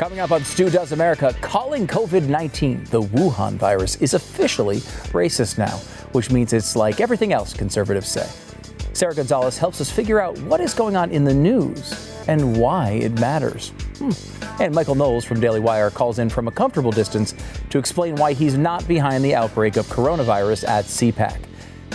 [0.00, 4.78] Coming up on Stu Does America, calling COVID 19 the Wuhan virus is officially
[5.12, 5.76] racist now,
[6.12, 8.26] which means it's like everything else conservatives say.
[8.94, 12.92] Sarah Gonzalez helps us figure out what is going on in the news and why
[12.92, 13.74] it matters.
[13.98, 14.62] Hmm.
[14.62, 17.34] And Michael Knowles from Daily Wire calls in from a comfortable distance
[17.68, 21.49] to explain why he's not behind the outbreak of coronavirus at CPAC.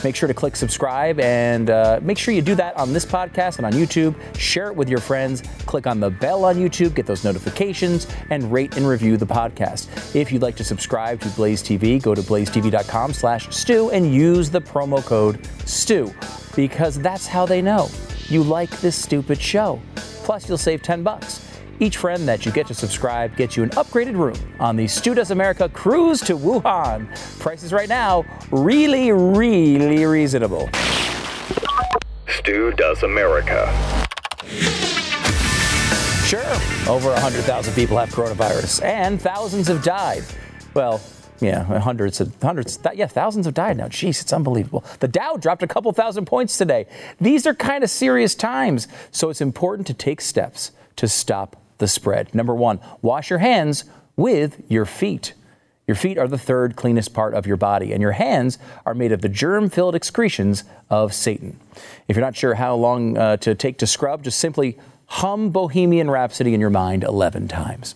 [0.06, 3.58] Make sure to click subscribe and uh, make sure you do that on this podcast
[3.58, 4.14] and on YouTube.
[4.38, 5.42] Share it with your friends.
[5.66, 10.16] Click on the bell on YouTube, get those notifications, and rate and review the podcast.
[10.16, 14.52] If you'd like to subscribe to Blaze TV, go to blazetv.com slash stu and use
[14.52, 16.14] the promo code stu
[16.56, 17.90] because that's how they know
[18.30, 19.82] you like this stupid show.
[19.96, 21.55] Plus, you'll save 10 bucks.
[21.80, 25.14] Each friend that you get to subscribe gets you an upgraded room on the Stu
[25.14, 27.08] Does America cruise to Wuhan.
[27.40, 30.70] Prices right now really, really reasonable.
[32.30, 33.68] Stu Does America.
[36.26, 36.40] Sure,
[36.88, 40.24] over 100,000 people have coronavirus and thousands have died.
[40.74, 41.02] Well,
[41.42, 42.80] yeah, hundreds of hundreds.
[42.94, 43.90] Yeah, thousands have died now.
[43.90, 44.86] Jeez, it's unbelievable.
[45.02, 46.88] The Dow dropped a couple thousand points today.
[47.20, 51.88] These are kind of serious times, so it's important to take steps to stop the
[51.88, 52.34] spread.
[52.34, 55.34] Number one, wash your hands with your feet.
[55.88, 59.12] Your feet are the third cleanest part of your body, and your hands are made
[59.12, 61.60] of the germ filled excretions of Satan.
[62.08, 66.10] If you're not sure how long uh, to take to scrub, just simply hum Bohemian
[66.10, 67.94] Rhapsody in your mind 11 times.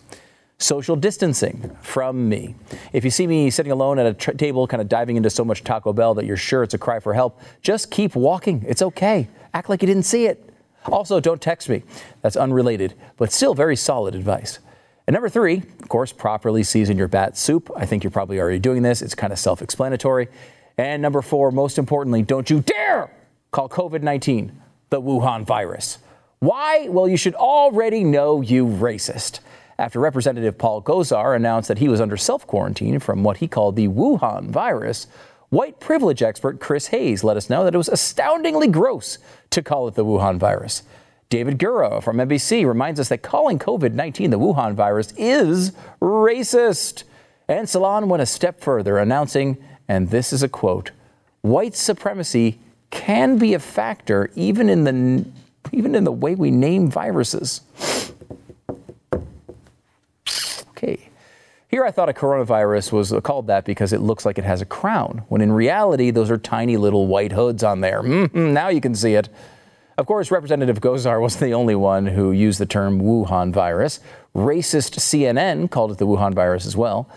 [0.58, 2.54] Social distancing from me.
[2.92, 5.44] If you see me sitting alone at a tr- table, kind of diving into so
[5.44, 8.62] much Taco Bell that you're sure it's a cry for help, just keep walking.
[8.68, 9.28] It's okay.
[9.54, 10.49] Act like you didn't see it.
[10.86, 11.82] Also, don't text me.
[12.22, 14.58] That's unrelated, but still very solid advice.
[15.06, 17.70] And number three, of course, properly season your bat soup.
[17.76, 19.02] I think you're probably already doing this.
[19.02, 20.28] It's kind of self explanatory.
[20.78, 23.10] And number four, most importantly, don't you dare
[23.50, 24.52] call COVID 19
[24.90, 25.98] the Wuhan virus.
[26.40, 26.88] Why?
[26.88, 29.40] Well, you should already know you racist.
[29.78, 33.76] After Representative Paul Gosar announced that he was under self quarantine from what he called
[33.76, 35.06] the Wuhan virus,
[35.50, 39.18] White privilege expert Chris Hayes let us know that it was astoundingly gross
[39.50, 40.84] to call it the Wuhan virus.
[41.28, 47.02] David Gura from NBC reminds us that calling COVID 19 the Wuhan virus is racist.
[47.48, 49.58] And Salon went a step further, announcing,
[49.88, 50.92] and this is a quote
[51.42, 52.58] white supremacy
[52.90, 55.24] can be a factor even in the,
[55.72, 57.62] even in the way we name viruses.
[60.70, 61.08] Okay.
[61.70, 64.66] Here I thought a coronavirus was called that because it looks like it has a
[64.66, 68.02] crown, when in reality, those are tiny little white hoods on there.
[68.02, 69.28] Mm-hmm, now you can see it.
[69.96, 74.00] Of course, Representative Gosar wasn't the only one who used the term Wuhan virus.
[74.34, 77.08] Racist CNN called it the Wuhan virus as well.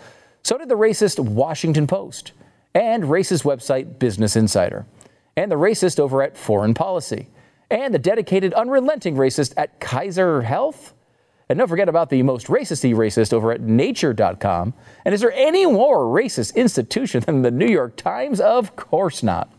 [0.44, 2.30] So did the racist Washington Post
[2.76, 4.86] and racist website Business Insider,
[5.36, 7.28] and the racist over at Foreign Policy,
[7.70, 10.94] and the dedicated, unrelenting racist at Kaiser Health.
[11.48, 14.74] And don't forget about the most racisty racist over at nature.com.
[15.04, 18.40] And is there any more racist institution than the New York Times?
[18.40, 19.52] Of course not.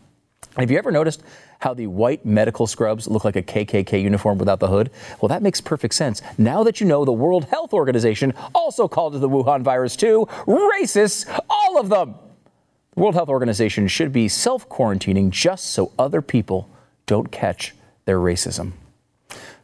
[0.56, 1.22] Have you ever noticed
[1.60, 4.90] how the white medical scrubs look like a KKK uniform without the hood?
[5.20, 6.22] Well, that makes perfect sense.
[6.38, 11.26] Now that you know the World Health Organization also called the Wuhan virus too, racists,
[11.48, 12.14] all of them.
[12.94, 16.70] The World Health Organization should be self quarantining just so other people
[17.04, 17.74] don't catch
[18.06, 18.72] their racism.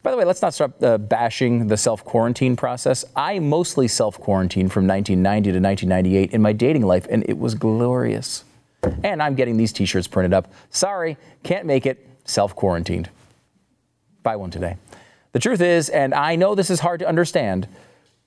[0.03, 3.05] By the way, let's not start uh, bashing the self quarantine process.
[3.15, 7.55] I mostly self quarantined from 1990 to 1998 in my dating life, and it was
[7.55, 8.43] glorious.
[9.01, 10.51] And I'm getting these t shirts printed up.
[10.69, 13.09] Sorry, can't make it, self quarantined.
[14.23, 14.75] Buy one today.
[15.31, 17.67] The truth is, and I know this is hard to understand,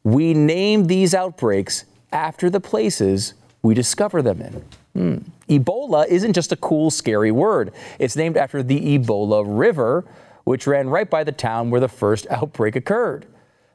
[0.02, 4.64] we name these outbreaks after the places we discover them in.
[4.94, 5.18] Hmm.
[5.48, 7.72] Ebola isn't just a cool, scary word.
[7.98, 10.04] It's named after the Ebola River,
[10.46, 13.26] which ran right by the town where the first outbreak occurred.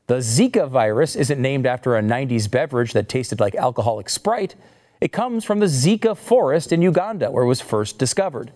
[0.08, 4.56] The Zika virus isn't named after a 90s beverage that tasted like alcoholic Sprite.
[5.02, 8.54] It comes from the Zika forest in Uganda, where it was first discovered.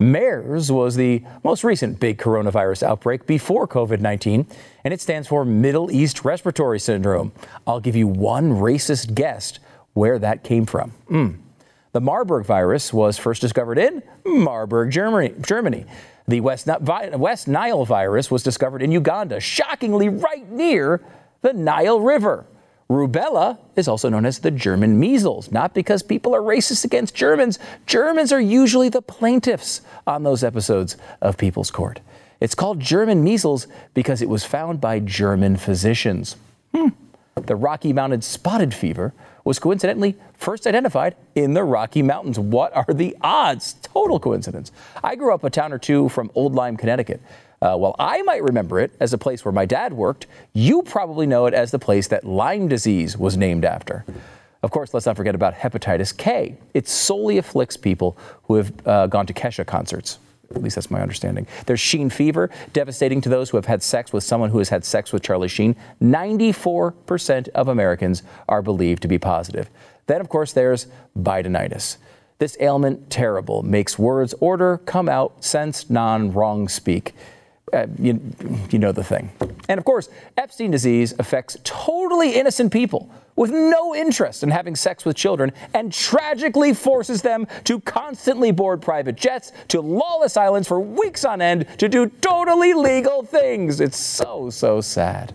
[0.00, 4.48] MERS was the most recent big coronavirus outbreak before COVID 19,
[4.82, 7.30] and it stands for Middle East Respiratory Syndrome.
[7.68, 9.60] I'll give you one racist guess
[9.92, 10.92] where that came from.
[11.08, 11.38] Mm.
[11.92, 15.32] The Marburg virus was first discovered in Marburg, Germany.
[15.40, 15.86] Germany.
[16.26, 21.02] The West, West Nile virus was discovered in Uganda, shockingly right near
[21.42, 22.46] the Nile River.
[22.90, 27.58] Rubella is also known as the German measles, not because people are racist against Germans.
[27.86, 32.00] Germans are usually the plaintiffs on those episodes of People's Court.
[32.40, 36.36] It's called German measles because it was found by German physicians.
[36.74, 36.88] Hmm.
[37.34, 39.12] The Rocky Mountain spotted fever
[39.44, 42.38] was coincidentally first identified in the Rocky Mountains.
[42.38, 43.74] What are the odds?
[43.82, 44.72] Total coincidence.
[45.02, 47.20] I grew up a town or two from Old Lyme, Connecticut.
[47.62, 51.26] Uh, while I might remember it as a place where my dad worked, you probably
[51.26, 54.04] know it as the place that Lyme disease was named after.
[54.62, 56.56] Of course, let's not forget about hepatitis K.
[56.72, 60.18] It solely afflicts people who have uh, gone to Kesha concerts.
[60.50, 61.46] At least that's my understanding.
[61.66, 64.84] There's Sheen fever, devastating to those who have had sex with someone who has had
[64.84, 65.76] sex with Charlie Sheen.
[66.02, 69.70] 94% of Americans are believed to be positive.
[70.06, 70.86] Then, of course, there's
[71.18, 71.96] Bidenitis.
[72.38, 77.14] This ailment, terrible, makes words order, come out, sense, non, wrong, speak.
[77.74, 78.20] Uh, you,
[78.70, 79.28] you know the thing.
[79.68, 85.04] And of course, Epstein disease affects totally innocent people with no interest in having sex
[85.04, 90.78] with children and tragically forces them to constantly board private jets to lawless islands for
[90.78, 93.80] weeks on end to do totally legal things.
[93.80, 95.34] It's so, so sad.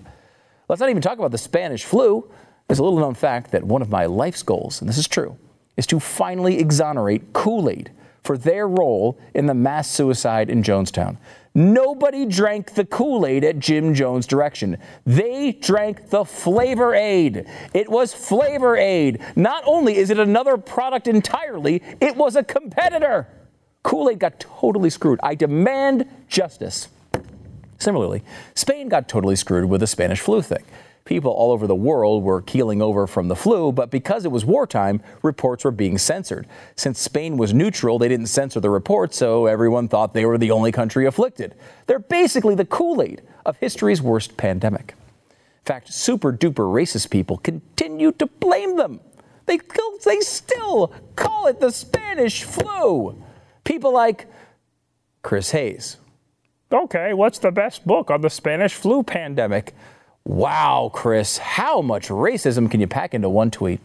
[0.69, 2.29] Let's not even talk about the Spanish flu.
[2.67, 5.37] There's a little known fact that one of my life's goals, and this is true,
[5.75, 7.91] is to finally exonerate Kool Aid
[8.23, 11.17] for their role in the mass suicide in Jonestown.
[11.55, 14.77] Nobody drank the Kool Aid at Jim Jones' direction.
[15.05, 17.47] They drank the Flavor Aid.
[17.73, 19.19] It was Flavor Aid.
[19.35, 23.27] Not only is it another product entirely, it was a competitor.
[23.83, 25.19] Kool Aid got totally screwed.
[25.23, 26.87] I demand justice.
[27.79, 28.23] Similarly,
[28.55, 30.63] Spain got totally screwed with the Spanish flu thing.
[31.09, 34.45] People all over the world were keeling over from the flu, but because it was
[34.45, 36.45] wartime, reports were being censored.
[36.75, 40.51] Since Spain was neutral, they didn't censor the reports, so everyone thought they were the
[40.51, 41.55] only country afflicted.
[41.87, 44.93] They're basically the Kool Aid of history's worst pandemic.
[45.31, 48.99] In fact, super duper racist people continue to blame them.
[49.47, 49.57] They,
[50.05, 53.19] they still call it the Spanish flu.
[53.63, 54.27] People like
[55.23, 55.97] Chris Hayes.
[56.71, 59.73] Okay, what's the best book on the Spanish flu pandemic?
[60.25, 63.79] Wow, Chris, how much racism can you pack into one tweet?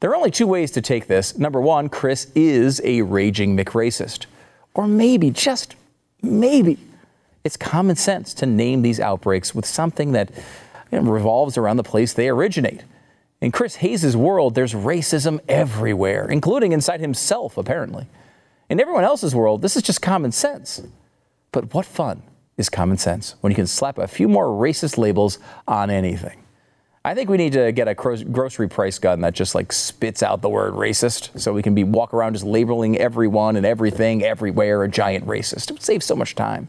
[0.00, 1.38] There are only two ways to take this.
[1.38, 4.26] Number one, Chris is a raging McRacist.
[4.74, 5.76] Or maybe, just
[6.22, 6.78] maybe,
[7.44, 10.30] it's common sense to name these outbreaks with something that
[10.90, 12.82] you know, revolves around the place they originate.
[13.40, 18.06] In Chris Hayes' world, there's racism everywhere, including inside himself, apparently.
[18.68, 20.82] In everyone else's world, this is just common sense.
[21.50, 22.22] But what fun
[22.62, 25.38] is common sense when you can slap a few more racist labels
[25.68, 26.42] on anything.
[27.04, 30.40] I think we need to get a grocery price gun that just like spits out
[30.40, 34.84] the word racist so we can be walk around just labeling everyone and everything everywhere
[34.84, 35.68] a giant racist.
[35.68, 36.68] It would save so much time.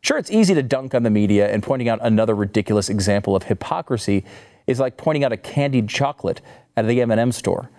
[0.00, 3.44] Sure, it's easy to dunk on the media and pointing out another ridiculous example of
[3.44, 4.24] hypocrisy
[4.66, 6.40] is like pointing out a candied chocolate
[6.76, 7.70] at the M&M store.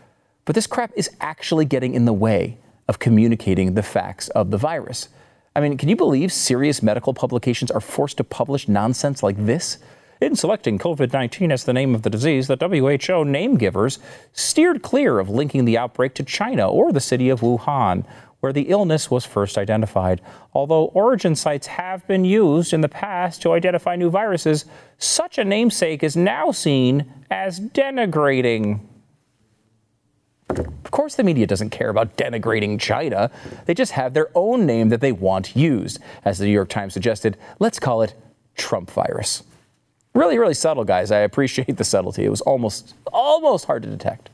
[0.45, 2.57] But this crap is actually getting in the way
[2.88, 5.09] of communicating the facts of the virus.
[5.55, 9.77] I mean, can you believe serious medical publications are forced to publish nonsense like this?
[10.19, 13.99] In selecting COVID 19 as the name of the disease, the WHO name givers
[14.33, 18.05] steered clear of linking the outbreak to China or the city of Wuhan,
[18.41, 20.21] where the illness was first identified.
[20.53, 24.65] Although origin sites have been used in the past to identify new viruses,
[24.97, 28.81] such a namesake is now seen as denigrating.
[30.59, 33.31] Of course, the media doesn't care about denigrating China.
[33.65, 35.99] They just have their own name that they want used.
[36.23, 38.13] As the New York Times suggested, let's call it
[38.55, 39.43] Trump virus.
[40.13, 41.11] Really, really subtle, guys.
[41.11, 42.23] I appreciate the subtlety.
[42.23, 44.29] It was almost, almost hard to detect.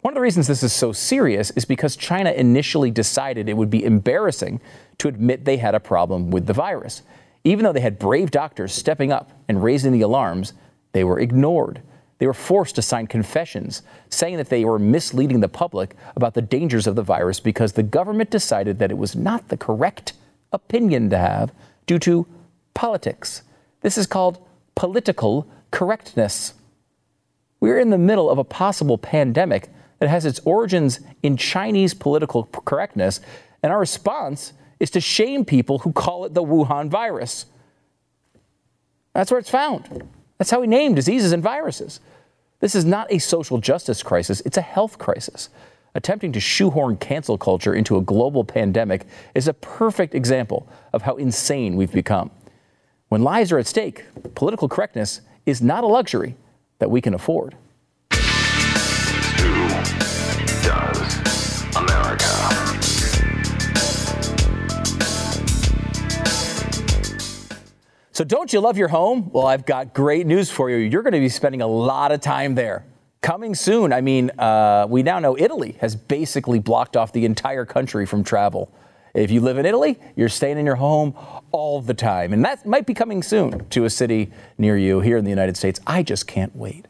[0.00, 3.70] One of the reasons this is so serious is because China initially decided it would
[3.70, 4.60] be embarrassing
[4.98, 7.02] to admit they had a problem with the virus.
[7.42, 10.52] Even though they had brave doctors stepping up and raising the alarms,
[10.92, 11.82] they were ignored.
[12.18, 16.42] They were forced to sign confessions saying that they were misleading the public about the
[16.42, 20.14] dangers of the virus because the government decided that it was not the correct
[20.52, 21.52] opinion to have
[21.86, 22.26] due to
[22.74, 23.42] politics.
[23.82, 24.44] This is called
[24.74, 26.54] political correctness.
[27.60, 32.44] We're in the middle of a possible pandemic that has its origins in Chinese political
[32.44, 33.20] correctness,
[33.62, 37.46] and our response is to shame people who call it the Wuhan virus.
[39.12, 40.08] That's where it's found.
[40.38, 41.98] That's how we name diseases and viruses.
[42.60, 45.48] This is not a social justice crisis, it's a health crisis.
[45.94, 51.16] Attempting to shoehorn cancel culture into a global pandemic is a perfect example of how
[51.16, 52.30] insane we've become.
[53.08, 56.36] When lives are at stake, political correctness is not a luxury
[56.78, 57.56] that we can afford.
[68.18, 69.30] So, don't you love your home?
[69.30, 70.76] Well, I've got great news for you.
[70.78, 72.84] You're going to be spending a lot of time there.
[73.20, 77.64] Coming soon, I mean, uh, we now know Italy has basically blocked off the entire
[77.64, 78.74] country from travel.
[79.14, 81.14] If you live in Italy, you're staying in your home
[81.52, 82.32] all the time.
[82.32, 85.56] And that might be coming soon to a city near you here in the United
[85.56, 85.78] States.
[85.86, 86.88] I just can't wait.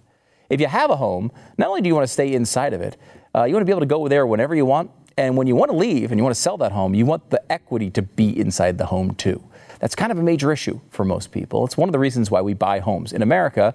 [0.48, 2.96] If you have a home, not only do you want to stay inside of it,
[3.34, 4.92] uh, you want to be able to go there whenever you want.
[5.18, 7.28] And when you want to leave and you want to sell that home, you want
[7.28, 9.44] the equity to be inside the home too.
[9.80, 11.64] That's kind of a major issue for most people.
[11.64, 13.12] It's one of the reasons why we buy homes.
[13.12, 13.74] In America,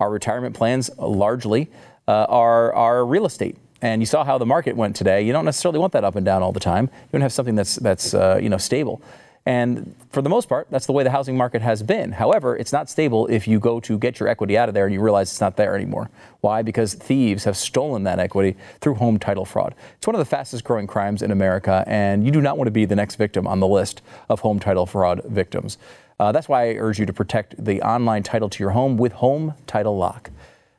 [0.00, 1.70] our retirement plans largely
[2.08, 3.56] uh, are, are real estate.
[3.80, 5.22] And you saw how the market went today.
[5.22, 6.84] You don't necessarily want that up and down all the time.
[6.84, 9.02] You want to have something that's, that's uh, you know, stable.
[9.46, 12.12] And for the most part, that's the way the housing market has been.
[12.12, 14.94] However, it's not stable if you go to get your equity out of there and
[14.94, 16.10] you realize it's not there anymore.
[16.40, 16.62] Why?
[16.62, 19.74] Because thieves have stolen that equity through home title fraud.
[19.96, 22.72] It's one of the fastest growing crimes in America, and you do not want to
[22.72, 25.76] be the next victim on the list of home title fraud victims.
[26.18, 29.12] Uh, that's why I urge you to protect the online title to your home with
[29.14, 30.30] Home Title Lock.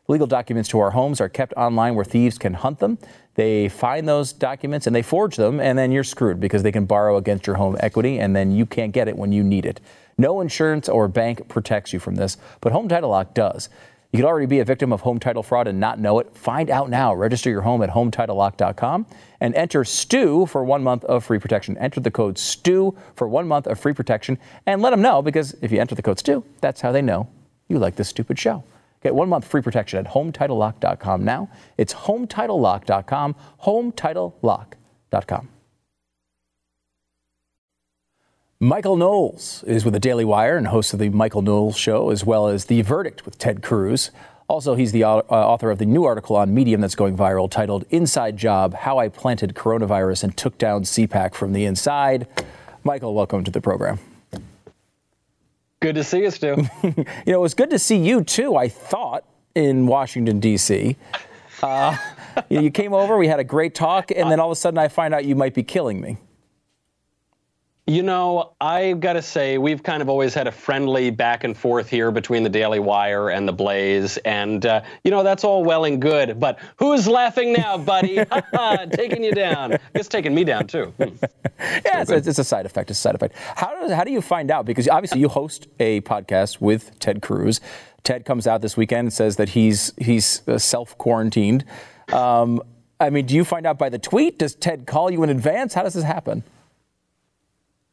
[0.08, 2.98] Legal documents to our homes are kept online where thieves can hunt them.
[3.36, 6.86] They find those documents and they forge them, and then you're screwed because they can
[6.86, 9.82] borrow against your home equity, and then you can't get it when you need it.
[10.18, 13.70] No insurance or bank protects you from this, but Home Title Lock does.
[14.16, 16.38] You could already be a victim of home title fraud and not know it.
[16.38, 17.14] Find out now.
[17.14, 19.06] Register your home at hometitlelock.com
[19.42, 21.78] and enter STU for one month of free protection.
[21.80, 25.58] Enter the code STU for one month of free protection and let them know because
[25.62, 27.28] if you enter the code STU, that's how they know
[27.68, 28.64] you like this stupid show.
[29.06, 31.48] Get one month free protection at HometitleLock.com now.
[31.78, 35.50] It's HometitleLock.com, HometitleLock.com.
[38.60, 42.26] Michael Knowles is with the Daily Wire and host of the Michael Knowles Show, as
[42.26, 44.10] well as The Verdict with Ted Cruz.
[44.48, 47.86] Also, he's the uh, author of the new article on Medium that's going viral titled
[47.92, 52.28] Inside Job How I Planted Coronavirus and Took Down CPAC from the Inside.
[52.84, 54.00] Michael, welcome to the program.
[55.82, 56.56] Good to see you, Stu.
[56.84, 56.94] you
[57.28, 58.56] know, it was good to see you too.
[58.56, 59.24] I thought
[59.56, 60.96] in Washington D.C.
[61.62, 61.98] Uh,
[62.50, 64.88] you came over, we had a great talk, and then all of a sudden I
[64.88, 66.18] find out you might be killing me.
[67.88, 71.56] You know, I've got to say, we've kind of always had a friendly back and
[71.56, 74.18] forth here between the Daily Wire and the Blaze.
[74.18, 76.40] And, uh, you know, that's all well and good.
[76.40, 78.26] But who's laughing now, buddy?
[78.94, 79.78] taking you down.
[79.94, 80.86] It's taking me down, too.
[80.98, 81.16] Hmm.
[81.60, 82.90] yeah, it's, it's, a side effect.
[82.90, 83.36] It's a side effect.
[83.36, 84.66] How, does, how do you find out?
[84.66, 87.62] Because obviously you host a podcast with Ted Cruz.
[88.02, 91.64] Ted comes out this weekend and says that he's, he's uh, self quarantined.
[92.12, 92.64] Um,
[93.00, 94.40] I mean, do you find out by the tweet?
[94.40, 95.76] Does Ted call you in advance?
[95.76, 96.44] How does this happen?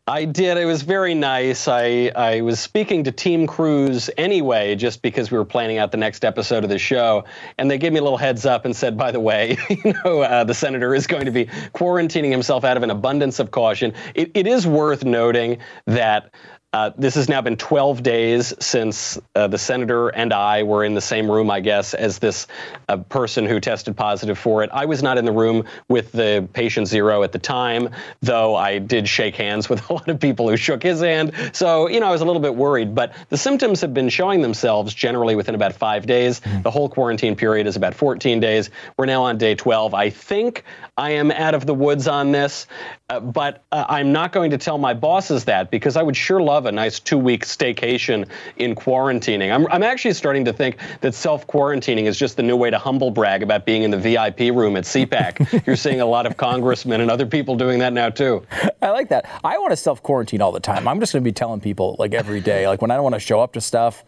[0.08, 0.56] I did.
[0.58, 1.68] It was very nice.
[1.68, 5.96] I, I was speaking to Team Cruz anyway, just because we were planning out the
[5.96, 7.22] next episode of the show.
[7.56, 10.22] And they gave me a little heads up and said, by the way, you know,
[10.22, 13.94] uh, the senator is going to be quarantining himself out of an abundance of caution.
[14.16, 16.34] It, it is worth noting that
[16.72, 20.94] uh, this has now been 12 days since uh, the senator and I were in
[20.94, 22.46] the same room, I guess, as this
[22.88, 24.70] uh, person who tested positive for it.
[24.72, 27.90] I was not in the room with the patient zero at the time,
[28.22, 31.32] though I did shake hands with a lot of people who shook his hand.
[31.52, 32.94] So, you know, I was a little bit worried.
[32.94, 36.40] But the symptoms have been showing themselves generally within about five days.
[36.40, 36.62] Mm-hmm.
[36.62, 38.70] The whole quarantine period is about 14 days.
[38.96, 39.92] We're now on day 12.
[39.92, 40.64] I think
[40.96, 42.66] I am out of the woods on this,
[43.10, 46.40] uh, but uh, I'm not going to tell my bosses that because I would sure
[46.40, 49.52] love a nice two week staycation in quarantining.
[49.52, 52.78] I'm, I'm actually starting to think that self quarantining is just the new way to
[52.78, 55.66] humble brag about being in the VIP room at CPAC.
[55.66, 58.44] You're seeing a lot of congressmen and other people doing that now, too.
[58.80, 59.28] I like that.
[59.44, 60.88] I want to self quarantine all the time.
[60.88, 63.14] I'm just going to be telling people like every day, like when I don't want
[63.14, 64.04] to show up to stuff,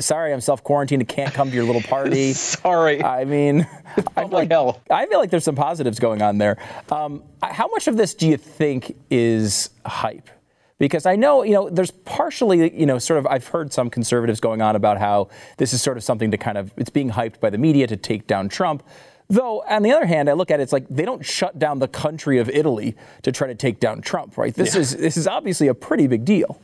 [0.00, 1.02] sorry, I'm self quarantined.
[1.02, 2.32] I can't come to your little party.
[2.32, 3.02] sorry.
[3.02, 3.66] I mean,
[4.16, 4.80] I feel, like, hell.
[4.90, 6.58] I feel like there's some positives going on there.
[6.90, 10.28] Um, how much of this do you think is hype?
[10.78, 14.40] Because I know, you know, there's partially, you know, sort of, I've heard some conservatives
[14.40, 17.40] going on about how this is sort of something to kind of, it's being hyped
[17.40, 18.82] by the media to take down Trump.
[19.28, 21.78] Though, on the other hand, I look at it, it's like they don't shut down
[21.78, 24.54] the country of Italy to try to take down Trump, right?
[24.54, 24.82] This yeah.
[24.82, 26.60] is this is obviously a pretty big deal.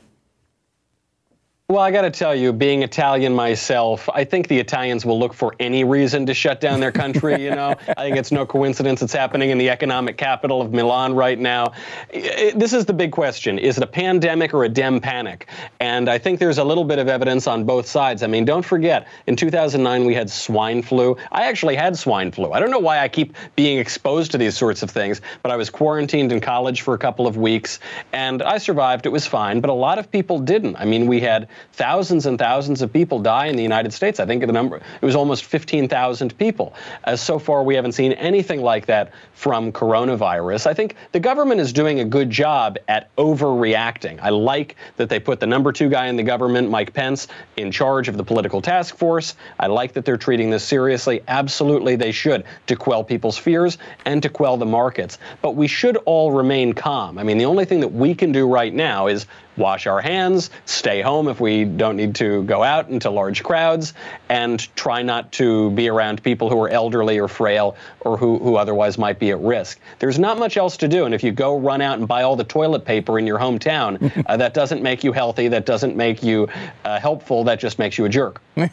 [1.73, 5.33] Well, I got to tell you, being Italian myself, I think the Italians will look
[5.33, 7.43] for any reason to shut down their country.
[7.43, 11.15] You know, I think it's no coincidence it's happening in the economic capital of Milan
[11.15, 11.73] right now.
[12.11, 15.49] It, this is the big question: Is it a pandemic or a dem panic?
[15.81, 18.23] And I think there's a little bit of evidence on both sides.
[18.23, 21.17] I mean, don't forget, in 2009 we had swine flu.
[21.31, 22.53] I actually had swine flu.
[22.53, 25.57] I don't know why I keep being exposed to these sorts of things, but I
[25.57, 27.81] was quarantined in college for a couple of weeks,
[28.13, 29.07] and I survived.
[29.07, 30.77] It was fine, but a lot of people didn't.
[30.77, 34.21] I mean, we had thousands and thousands of people die in the United States.
[34.21, 36.75] I think the number it was almost 15,000 people.
[37.05, 40.67] As so far, we haven't seen anything like that from coronavirus.
[40.67, 44.21] I think the government is doing a good job at overreacting.
[44.23, 47.73] I like that they put the number two guy in the government, Mike Pence, in
[47.73, 49.35] charge of the political task force.
[49.59, 51.23] I like that they're treating this seriously.
[51.27, 55.19] Absolutely, they should to quell people's fears and to quell the markets.
[55.41, 57.19] But we should all remain calm.
[57.19, 60.51] I mean, the only thing that we can do right now is wash our hands,
[60.65, 63.95] stay home if we don't need to go out into large crowds,
[64.29, 68.57] and try not to be around people who are elderly or frail or who, who
[68.57, 69.79] otherwise might be at risk.
[69.99, 71.05] There's not much else to do.
[71.05, 74.25] And if you go run out and buy all the toilet paper in your hometown,
[74.27, 75.49] uh, that doesn't make you healthy.
[75.49, 76.49] That doesn't make you
[76.85, 77.45] uh, helpful.
[77.45, 78.41] That just makes you a jerk.
[78.57, 78.71] I,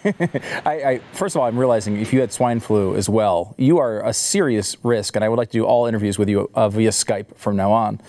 [0.65, 4.05] I, first of all, I'm realizing if you had swine flu as well, you are
[4.05, 6.89] a serious risk, and I would like to do all interviews with you uh, via
[6.89, 7.99] Skype from now on.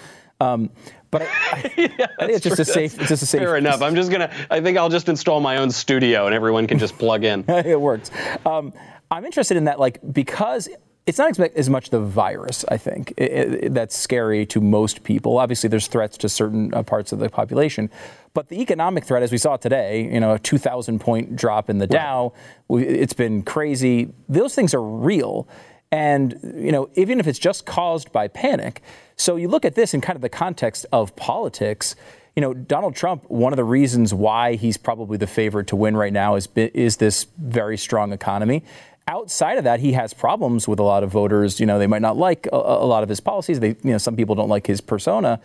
[0.40, 0.70] Um,
[1.10, 2.62] but I, I, yeah, I, think it's just true.
[2.62, 2.98] a safe.
[2.98, 3.40] It's just a safe.
[3.40, 3.82] Fair enough.
[3.82, 4.32] I'm just gonna.
[4.50, 7.44] I think I'll just install my own studio, and everyone can just plug in.
[7.48, 8.10] it works.
[8.46, 8.72] Um,
[9.10, 10.68] I'm interested in that, like because
[11.06, 15.38] it's not as much the virus, I think, it, it, that's scary to most people.
[15.38, 17.90] Obviously, there's threats to certain uh, parts of the population,
[18.32, 21.78] but the economic threat, as we saw today, you know, a 2,000 point drop in
[21.78, 21.90] the right.
[21.90, 22.32] Dow,
[22.70, 24.12] it's been crazy.
[24.28, 25.48] Those things are real.
[25.92, 28.82] And, you know, even if it's just caused by panic.
[29.16, 31.96] So you look at this in kind of the context of politics.
[32.36, 35.96] You know, Donald Trump, one of the reasons why he's probably the favorite to win
[35.96, 38.62] right now is, is this very strong economy
[39.10, 41.60] outside of that, he has problems with a lot of voters.
[41.60, 43.60] You know, they might not like a, a lot of his policies.
[43.60, 45.40] They, you know, some people don't like his persona.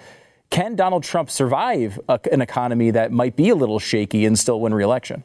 [0.51, 4.61] Can Donald Trump survive a, an economy that might be a little shaky and still
[4.61, 5.23] win re-election?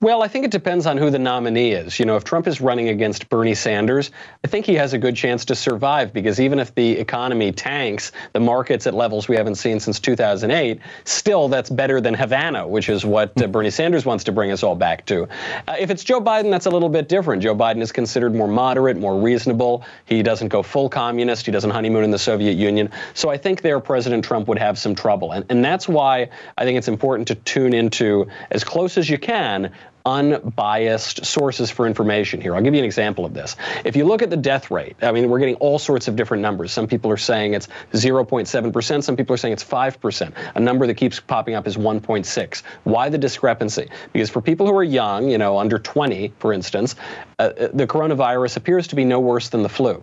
[0.00, 1.98] Well, I think it depends on who the nominee is.
[1.98, 4.10] You know, if Trump is running against Bernie Sanders,
[4.44, 8.12] I think he has a good chance to survive because even if the economy tanks,
[8.32, 12.88] the market's at levels we haven't seen since 2008, still that's better than Havana, which
[12.88, 15.24] is what uh, Bernie Sanders wants to bring us all back to.
[15.68, 17.42] Uh, if it's Joe Biden, that's a little bit different.
[17.42, 19.84] Joe Biden is considered more moderate, more reasonable.
[20.06, 21.46] He doesn't go full communist.
[21.46, 22.90] He doesn't honeymoon in the Soviet Union.
[23.14, 25.32] So I think there President Trump would have some trouble.
[25.32, 29.18] And, and that's why I think it's important to tune into as close as you
[29.18, 29.72] can
[30.06, 32.54] unbiased sources for information here.
[32.54, 33.56] I'll give you an example of this.
[33.84, 36.42] If you look at the death rate, I mean, we're getting all sorts of different
[36.42, 36.72] numbers.
[36.72, 40.32] Some people are saying it's 0.7%, some people are saying it's 5%.
[40.54, 42.62] A number that keeps popping up is 1.6.
[42.84, 43.88] Why the discrepancy?
[44.12, 46.96] Because for people who are young, you know, under 20, for instance,
[47.38, 50.02] uh, uh the coronavirus appears to be no worse than the flu.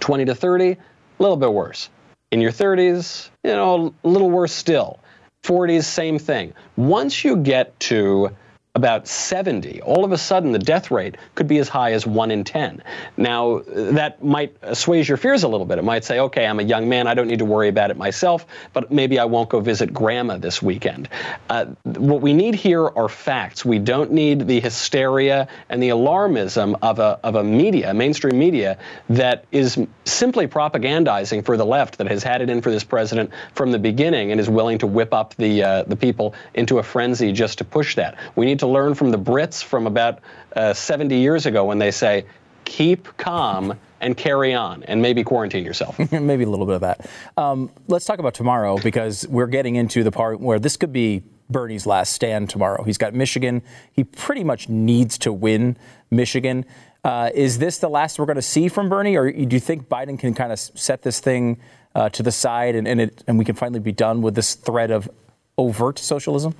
[0.00, 0.76] 20 to 30, a
[1.18, 1.90] little bit worse.
[2.30, 5.00] In your 30s, you know, a little worse still.
[5.42, 6.52] 40s, same thing.
[6.76, 8.30] Once you get to
[8.76, 12.30] about 70, all of a sudden the death rate could be as high as 1
[12.30, 12.82] in 10.
[13.16, 15.78] Now, that might assuage your fears a little bit.
[15.78, 17.96] It might say, okay, I'm a young man, I don't need to worry about it
[17.96, 21.08] myself, but maybe I won't go visit grandma this weekend.
[21.48, 23.64] Uh, what we need here are facts.
[23.64, 28.78] We don't need the hysteria and the alarmism of a, of a media, mainstream media,
[29.08, 33.30] that is simply propagandizing for the left, that has had it in for this president
[33.52, 36.82] from the beginning and is willing to whip up the, uh, the people into a
[36.84, 38.16] frenzy just to push that.
[38.36, 40.20] We need to learn from the Brits from about
[40.54, 42.24] uh, 70 years ago when they say,
[42.64, 45.98] keep calm and carry on and maybe quarantine yourself.
[46.12, 47.10] maybe a little bit of that.
[47.36, 51.22] Um, let's talk about tomorrow because we're getting into the part where this could be
[51.50, 52.84] Bernie's last stand tomorrow.
[52.84, 53.62] He's got Michigan.
[53.92, 55.76] He pretty much needs to win
[56.10, 56.64] Michigan.
[57.02, 59.88] Uh, is this the last we're going to see from Bernie, or do you think
[59.88, 61.58] Biden can kind of set this thing
[61.94, 64.54] uh, to the side and, and, it, and we can finally be done with this
[64.54, 65.10] threat of
[65.58, 66.54] overt socialism?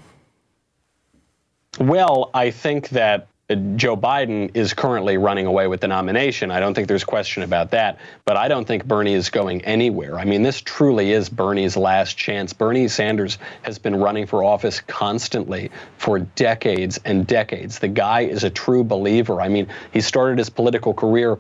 [1.78, 6.50] Well, I think that uh, Joe Biden is currently running away with the nomination.
[6.50, 7.98] I don't think there's question about that.
[8.24, 10.18] But I don't think Bernie is going anywhere.
[10.18, 12.52] I mean, this truly is Bernie's last chance.
[12.52, 17.78] Bernie Sanders has been running for office constantly for decades and decades.
[17.78, 19.40] The guy is a true believer.
[19.40, 21.38] I mean, he started his political career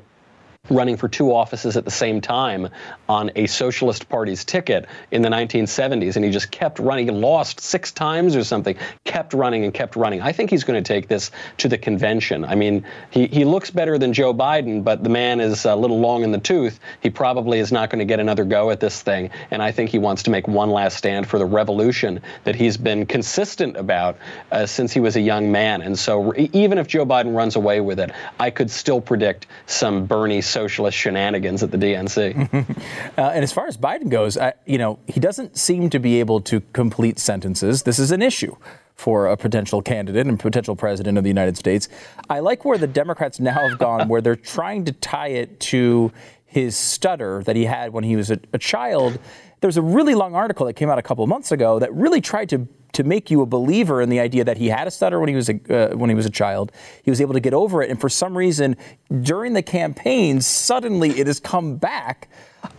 [0.68, 2.68] running for two offices at the same time
[3.08, 7.06] on a Socialist Party's ticket in the 1970s, and he just kept running.
[7.06, 10.20] He lost six times or something, kept running and kept running.
[10.20, 12.44] I think he's going to take this to the convention.
[12.44, 15.98] I mean, he, he looks better than Joe Biden, but the man is a little
[15.98, 16.78] long in the tooth.
[17.02, 19.90] He probably is not going to get another go at this thing, and I think
[19.90, 24.18] he wants to make one last stand for the revolution that he's been consistent about
[24.52, 25.80] uh, since he was a young man.
[25.80, 30.04] And so, even if Joe Biden runs away with it, I could still predict some
[30.04, 32.48] Bernie socialist shenanigans at the DNC.
[33.18, 36.20] uh, and as far as Biden goes, I, you know, he doesn't seem to be
[36.20, 37.82] able to complete sentences.
[37.84, 38.56] This is an issue
[38.94, 41.88] for a potential candidate and potential president of the United States.
[42.28, 46.12] I like where the Democrats now have gone, where they're trying to tie it to
[46.44, 49.18] his stutter that he had when he was a, a child.
[49.60, 52.20] There's a really long article that came out a couple of months ago that really
[52.20, 52.68] tried to
[53.02, 55.34] to make you a believer in the idea that he had a stutter when he
[55.34, 56.72] was a, uh, when he was a child.
[57.02, 58.76] He was able to get over it, and for some reason,
[59.22, 62.28] during the campaign, suddenly it has come back.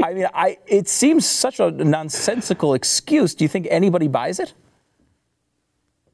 [0.04, 3.34] I mean, I it seems such a nonsensical excuse.
[3.34, 4.54] Do you think anybody buys it?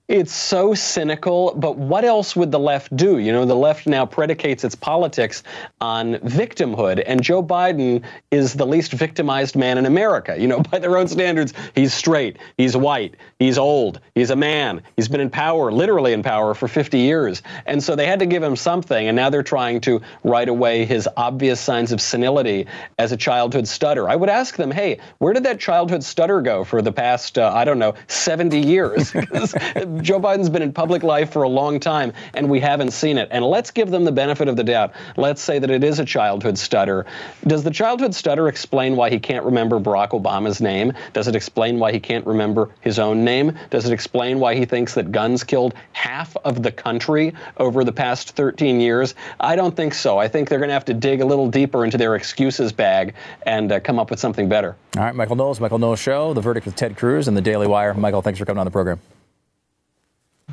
[0.08, 3.18] It's so cynical, but what else would the left do?
[3.18, 5.44] You know, the left now predicates its politics
[5.82, 10.38] on victimhood, and Joe Biden is the least victimized man in America.
[10.40, 14.82] You know, by their own standards, he's straight, he's white, he's old, he's a man,
[14.96, 17.42] he's been in power, literally in power, for 50 years.
[17.66, 20.86] And so they had to give him something, and now they're trying to write away
[20.86, 22.68] his obvious signs of senility
[22.98, 24.08] as a childhood stutter.
[24.08, 27.52] I would ask them, hey, where did that childhood stutter go for the past, uh,
[27.54, 29.14] I don't know, 70 years?
[30.02, 33.28] Joe Biden's been in public life for a long time, and we haven't seen it.
[33.32, 34.94] And let's give them the benefit of the doubt.
[35.16, 37.06] Let's say that it is a childhood stutter.
[37.46, 40.94] Does the childhood stutter explain why he can't remember Barack Obama's name?
[41.14, 43.58] Does it explain why he can't remember his own name?
[43.70, 47.92] Does it explain why he thinks that guns killed half of the country over the
[47.92, 49.16] past 13 years?
[49.40, 50.18] I don't think so.
[50.18, 53.14] I think they're going to have to dig a little deeper into their excuses bag
[53.44, 54.76] and uh, come up with something better.
[54.96, 57.68] All right, Michael Knowles, Michael Knowles Show, The Verdict with Ted Cruz, and The Daily
[57.68, 57.94] Wire.
[57.94, 59.00] Michael, thanks for coming on the program.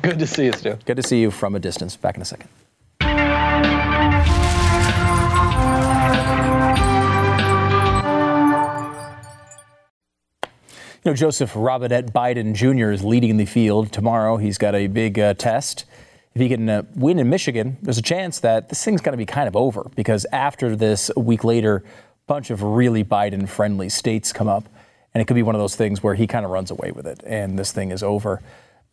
[0.01, 0.77] Good to see you, Stu.
[0.85, 1.95] Good to see you from a distance.
[1.95, 2.49] Back in a second.
[11.03, 12.91] You know, Joseph Robinette Biden Jr.
[12.91, 14.37] is leading the field tomorrow.
[14.37, 15.85] He's got a big uh, test.
[16.33, 19.17] If he can uh, win in Michigan, there's a chance that this thing's going to
[19.17, 21.83] be kind of over because after this, a week later, a
[22.27, 24.67] bunch of really Biden friendly states come up.
[25.13, 27.07] And it could be one of those things where he kind of runs away with
[27.07, 28.41] it and this thing is over.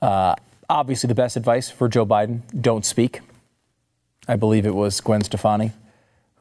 [0.00, 0.36] Uh,
[0.72, 3.20] obviously, the best advice for Joe Biden don't speak.
[4.26, 5.72] I believe it was Gwen Stefani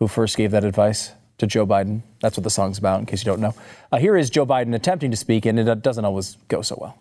[0.02, 2.02] who first gave that advice to Joe Biden.
[2.22, 3.54] That's what the song's about, in case you don't know.
[3.92, 6.98] Uh, here is Joe Biden attempting to speak, and it doesn't always go so well.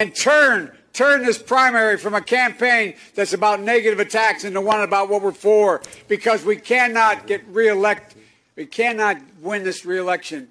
[0.00, 5.08] And turn, turn this primary from a campaign that's about negative attacks into one about
[5.08, 8.16] what we're for, because we cannot get reelect.
[8.56, 10.48] We cannot win this reelection.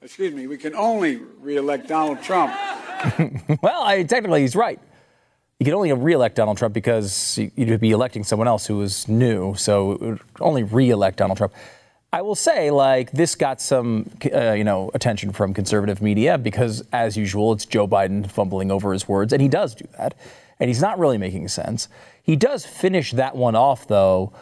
[0.00, 0.46] Excuse me.
[0.46, 2.54] We can only reelect Donald Trump.
[3.62, 4.80] well, I, technically, he's right.
[5.64, 9.54] You can only re-elect Donald Trump because you'd be electing someone else who was new.
[9.54, 11.54] So it would only reelect Donald Trump.
[12.12, 16.84] I will say, like, this got some, uh, you know, attention from conservative media because,
[16.92, 20.12] as usual, it's Joe Biden fumbling over his words, and he does do that,
[20.60, 21.88] and he's not really making sense.
[22.22, 24.34] He does finish that one off, though,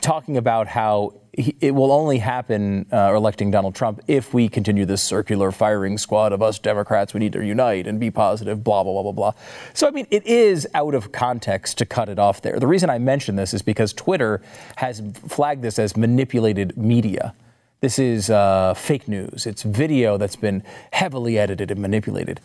[0.00, 4.84] talking about how he, it will only happen uh, electing Donald Trump if we continue
[4.84, 7.14] this circular firing squad of us Democrats.
[7.14, 9.32] We need to unite and be positive, blah, blah, blah, blah, blah.
[9.72, 12.58] So, I mean, it is out of context to cut it off there.
[12.58, 14.42] The reason I mention this is because Twitter
[14.76, 17.34] has flagged this as manipulated media.
[17.80, 19.46] This is uh, fake news.
[19.46, 22.40] It's video that's been heavily edited and manipulated.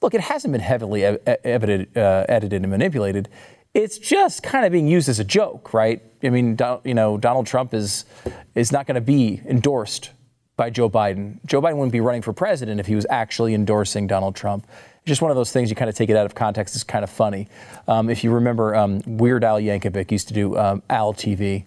[0.00, 3.28] Look, it hasn't been heavily e- edited, uh, edited and manipulated
[3.74, 6.02] it's just kind of being used as a joke, right?
[6.22, 8.04] I mean, you know, Donald Trump is
[8.54, 10.10] is not going to be endorsed
[10.56, 11.38] by Joe Biden.
[11.46, 14.66] Joe Biden wouldn't be running for president if he was actually endorsing Donald Trump.
[14.96, 16.74] It's just one of those things you kind of take it out of context.
[16.74, 17.48] It's kind of funny.
[17.88, 21.64] Um, if you remember, um, Weird Al Yankovic used to do um, Al TV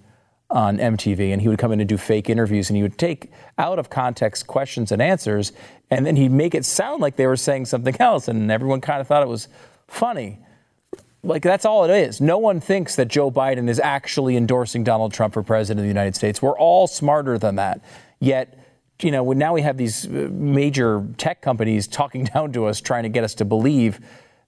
[0.52, 3.32] on MTV, and he would come in and do fake interviews, and he would take
[3.58, 5.52] out of context questions and answers,
[5.89, 9.02] and then he'd make it sound like they were saying something else, and everyone kind
[9.02, 9.48] of thought it was
[9.88, 10.38] funny
[11.26, 12.22] like that's all it is.
[12.22, 15.90] No one thinks that Joe Biden is actually endorsing Donald Trump for president of the
[15.90, 16.42] United States.
[16.42, 17.82] We're all smarter than that.
[18.20, 18.60] Yet,
[19.02, 23.04] you know, now we have these uh, major tech companies talking down to us, trying
[23.04, 24.00] to get us to believe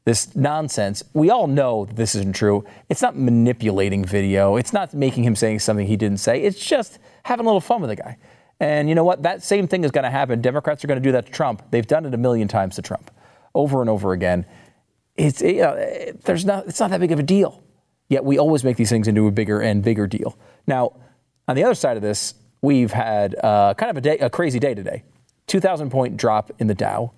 [0.06, 1.04] this nonsense.
[1.13, 2.63] We all know this isn't true.
[2.90, 4.56] It's not manipulating video.
[4.56, 6.42] It's not making him saying something he didn't say.
[6.44, 8.18] It's just having a little fun with the guy.
[8.60, 9.24] And you know what?
[9.24, 10.42] That same thing is going to happen.
[10.42, 11.62] Democrats are going to do that to Trump.
[11.72, 13.12] They've done it a million times to Trump,
[13.54, 14.46] over and over again
[15.17, 17.63] it's you know, there's not it's not that big of a deal.
[18.10, 20.38] Yet we always make these things into a bigger and bigger deal.
[20.65, 20.93] Now,
[21.47, 24.60] on the other side of this, we've had uh, kind of a day, a crazy
[24.60, 25.03] day today.
[25.47, 27.12] 2,000 point drop in the Dow.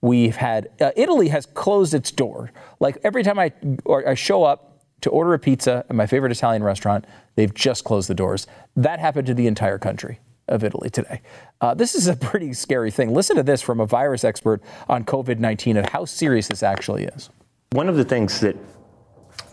[0.00, 2.50] We've had uh, Italy has closed its door.
[2.80, 3.52] Like every time I
[3.84, 7.04] or I show up to order a pizza at my favorite Italian restaurant,
[7.36, 8.46] they've just closed the doors.
[8.74, 11.22] That happened to the entire country of Italy today.
[11.60, 13.12] Uh, this is a pretty scary thing.
[13.12, 17.04] Listen to this from a virus expert on COVID 19 of how serious this actually
[17.04, 17.30] is.
[17.72, 18.56] One of the things that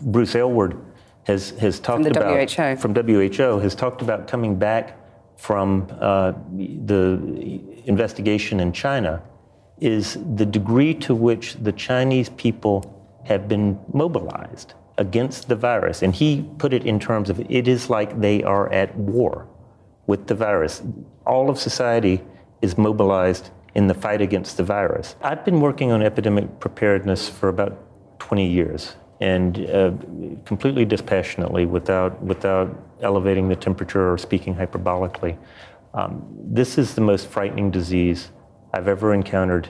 [0.02, 0.76] Bruce Aylward
[1.24, 2.76] has, has talked from about WHO.
[2.76, 4.96] from WHO has talked about coming back
[5.38, 9.22] from uh, the investigation in China
[9.80, 12.78] is the degree to which the Chinese people
[13.24, 16.02] have been mobilized against the virus.
[16.02, 19.48] And he put it in terms of it is like they are at war
[20.06, 20.82] with the virus.
[21.26, 22.22] All of society
[22.60, 25.16] is mobilized in the fight against the virus.
[25.22, 27.78] I've been working on epidemic preparedness for about
[28.30, 29.90] 20 years and uh,
[30.44, 32.68] completely dispassionately without, without
[33.02, 35.36] elevating the temperature or speaking hyperbolically.
[35.94, 38.30] Um, this is the most frightening disease
[38.72, 39.68] I've ever encountered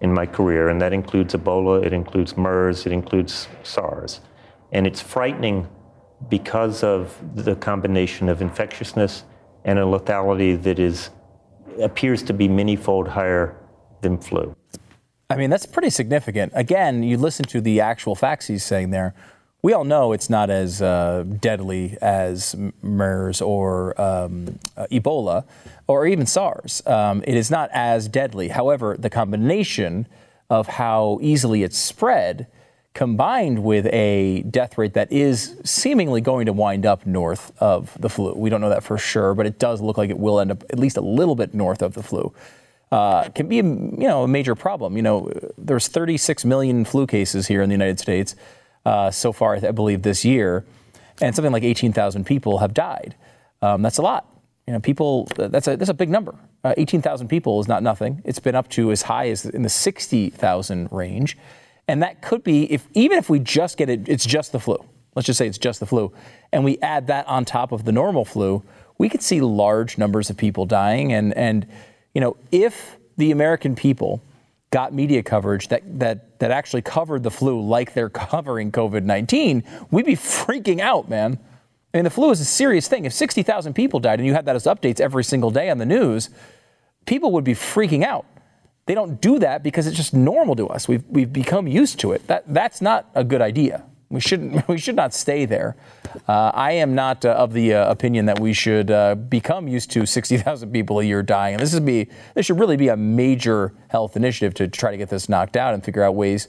[0.00, 4.22] in my career, and that includes Ebola, it includes MERS, it includes SARS.
[4.72, 5.68] And it's frightening
[6.30, 9.24] because of the combination of infectiousness
[9.66, 11.10] and a lethality that is
[11.82, 13.54] appears to be many-fold higher
[14.00, 14.56] than flu.
[15.30, 16.52] I mean, that's pretty significant.
[16.54, 19.14] Again, you listen to the actual facts he's saying there.
[19.60, 25.44] We all know it's not as uh, deadly as MERS or um, uh, Ebola
[25.86, 26.82] or even SARS.
[26.86, 28.48] Um, it is not as deadly.
[28.48, 30.06] However, the combination
[30.48, 32.46] of how easily it's spread
[32.94, 38.08] combined with a death rate that is seemingly going to wind up north of the
[38.08, 38.32] flu.
[38.32, 40.64] We don't know that for sure, but it does look like it will end up
[40.70, 42.32] at least a little bit north of the flu
[42.90, 44.96] uh, can be a, you know a major problem.
[44.96, 48.34] You know, there's 36 million flu cases here in the United States
[48.84, 50.64] uh, so far, I believe, this year,
[51.20, 53.14] and something like 18,000 people have died.
[53.60, 54.32] Um, that's a lot.
[54.66, 55.28] You know, people.
[55.36, 56.34] That's a that's a big number.
[56.64, 58.20] Uh, 18,000 people is not nothing.
[58.24, 61.38] It's been up to as high as in the 60,000 range,
[61.86, 64.82] and that could be if even if we just get it, it's just the flu.
[65.14, 66.12] Let's just say it's just the flu,
[66.52, 68.62] and we add that on top of the normal flu,
[68.98, 71.66] we could see large numbers of people dying, and and
[72.18, 74.20] you know, if the American people
[74.72, 79.62] got media coverage that, that, that actually covered the flu like they're covering COVID 19,
[79.92, 81.38] we'd be freaking out, man.
[81.94, 83.04] I mean, the flu is a serious thing.
[83.04, 85.86] If 60,000 people died and you had that as updates every single day on the
[85.86, 86.28] news,
[87.06, 88.26] people would be freaking out.
[88.86, 90.88] They don't do that because it's just normal to us.
[90.88, 92.26] We've, we've become used to it.
[92.26, 93.84] That, that's not a good idea.
[94.10, 94.66] We shouldn't.
[94.68, 95.76] We should not stay there.
[96.26, 99.90] Uh, I am not uh, of the uh, opinion that we should uh, become used
[99.92, 101.54] to 60,000 people a year dying.
[101.54, 102.08] And this is be.
[102.34, 105.74] This should really be a major health initiative to try to get this knocked out
[105.74, 106.48] and figure out ways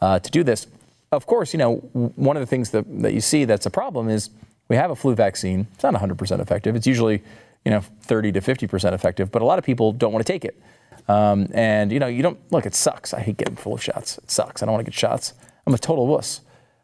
[0.00, 0.66] uh, to do this.
[1.12, 1.76] Of course, you know
[2.16, 4.30] one of the things that, that you see that's a problem is
[4.68, 5.66] we have a flu vaccine.
[5.74, 6.76] It's not 100% effective.
[6.76, 7.22] It's usually
[7.64, 10.44] you know 30 to 50% effective, but a lot of people don't want to take
[10.44, 10.60] it.
[11.08, 12.66] Um, and you know you don't look.
[12.66, 13.12] It sucks.
[13.12, 14.18] I hate getting full of shots.
[14.18, 14.62] It sucks.
[14.62, 15.34] I don't want to get shots.
[15.66, 16.42] I'm a total wuss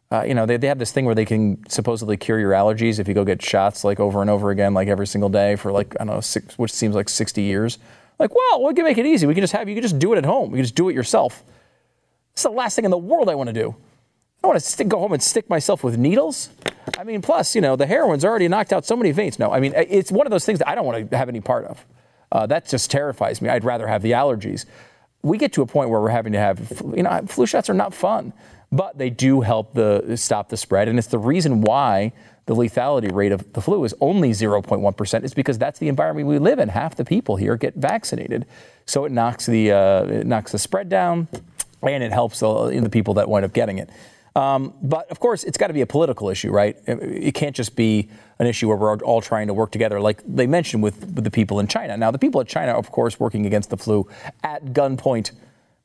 [0.09, 2.97] uh, you know, they, they have this thing where they can supposedly cure your allergies
[2.99, 5.71] if you go get shots like over and over again, like every single day for
[5.71, 7.77] like, I don't know, six, which seems like 60 years.
[8.17, 9.27] Like, well, we can make it easy.
[9.27, 10.51] We can just have, you can just do it at home.
[10.51, 11.43] You can just do it yourself.
[12.31, 13.69] It's the last thing in the world I want to do.
[13.69, 16.49] I don't want to stick, go home and stick myself with needles.
[16.97, 19.39] I mean, plus, you know, the heroin's already knocked out so many veins.
[19.39, 21.41] No, I mean, it's one of those things that I don't want to have any
[21.41, 21.85] part of.
[22.31, 23.49] Uh, that just terrifies me.
[23.49, 24.65] I'd rather have the allergies.
[25.21, 27.73] We get to a point where we're having to have, you know, flu shots are
[27.73, 28.31] not fun
[28.71, 32.11] but they do help the stop the spread, and it's the reason why
[32.45, 35.23] the lethality rate of the flu is only 0.1%.
[35.23, 36.69] It's because that's the environment we live in.
[36.69, 38.45] Half the people here get vaccinated,
[38.85, 41.27] so it knocks the uh, it knocks the spread down,
[41.81, 43.89] and it helps the, the people that wind up getting it.
[44.37, 46.77] Um, but of course, it's got to be a political issue, right?
[46.85, 50.45] It can't just be an issue where we're all trying to work together, like they
[50.45, 51.97] mentioned with, with the people in China.
[51.97, 54.07] Now, the people in China, of course, working against the flu
[54.43, 55.31] at gunpoint,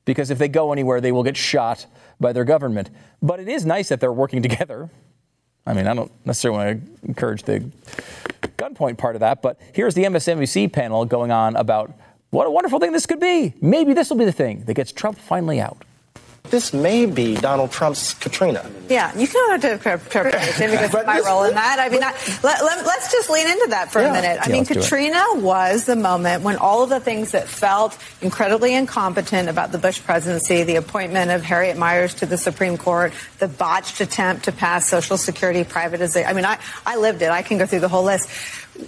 [0.05, 1.87] because if they go anywhere, they will get shot
[2.21, 2.91] by their government.
[3.21, 4.91] But it is nice that they're working together.
[5.67, 7.61] I mean, I don't necessarily want to encourage the
[8.59, 11.93] gunpoint part of that, but here's the MSNBC panel going on about
[12.31, 13.55] what a wonderful thing this could be.
[13.61, 15.85] Maybe this will be the thing that gets Trump finally out
[16.51, 18.69] this may be Donald Trump's Katrina.
[18.89, 21.79] Yeah, you can have to clarification because of my role in that.
[21.79, 22.11] I mean, I,
[22.43, 24.11] let, us let, just lean into that for yeah.
[24.11, 24.39] a minute.
[24.43, 28.75] I yeah, mean, Katrina was the moment when all of the things that felt incredibly
[28.75, 33.49] incompetent about the Bush presidency, the appointment of Harriet Miers to the Supreme Court, the
[33.49, 36.27] botched attempt to pass Social Security privatization.
[36.27, 37.31] I mean, I, I lived it.
[37.31, 38.29] I can go through the whole list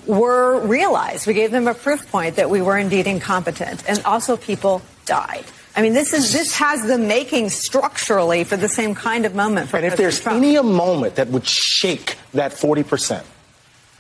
[0.07, 1.27] were realized.
[1.27, 3.85] We gave them a proof point that we were indeed incompetent.
[3.88, 5.45] And also people died.
[5.76, 9.70] I mean, this is this has the making structurally for the same kind of moment.
[9.70, 10.37] For and if there's Trump.
[10.37, 13.26] any moment that would shake that 40 percent,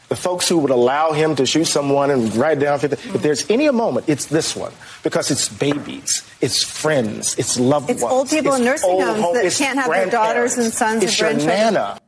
[0.08, 3.50] the folks who would allow him to shoot someone and write down 50, if there's
[3.50, 8.12] any moment, it's this one because it's babies, it's friends, it's loved it's ones.
[8.12, 11.20] It's old people in nursing homes home, that can't have their daughters and sons it's
[11.20, 11.74] and grandchildren.
[11.74, 12.00] Nana.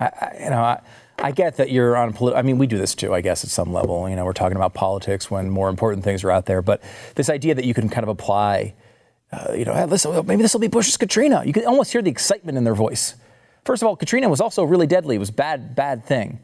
[0.00, 0.80] I, you know, I,
[1.18, 2.12] I get that you're on.
[2.12, 3.14] Politi- I mean, we do this too.
[3.14, 6.24] I guess at some level, you know, we're talking about politics when more important things
[6.24, 6.62] are out there.
[6.62, 6.82] But
[7.14, 8.74] this idea that you can kind of apply,
[9.32, 11.42] uh, you know, hey, listen, maybe this will be Bush's Katrina.
[11.44, 13.14] You can almost hear the excitement in their voice.
[13.64, 15.16] First of all, Katrina was also really deadly.
[15.16, 16.40] It was bad, bad thing.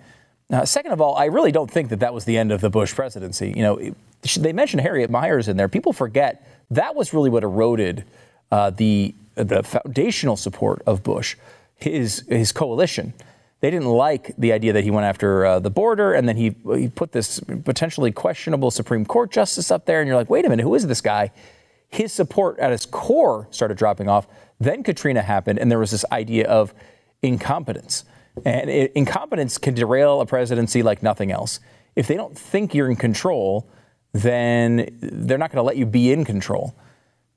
[0.50, 2.70] Uh, second of all, I really don't think that that was the end of the
[2.70, 3.52] Bush presidency.
[3.54, 3.94] You know,
[4.38, 5.68] they mentioned Harriet Miers in there.
[5.68, 8.04] People forget that was really what eroded
[8.50, 11.36] uh, the the foundational support of Bush,
[11.76, 13.14] his his coalition
[13.60, 16.56] they didn't like the idea that he went after uh, the border and then he,
[16.74, 20.00] he put this potentially questionable Supreme Court justice up there.
[20.00, 21.30] And you're like, wait a minute, who is this guy?
[21.88, 24.26] His support at its core started dropping off.
[24.60, 26.72] Then Katrina happened, and there was this idea of
[27.22, 28.04] incompetence.
[28.44, 31.60] And it, incompetence can derail a presidency like nothing else.
[31.96, 33.68] If they don't think you're in control,
[34.12, 36.74] then they're not going to let you be in control.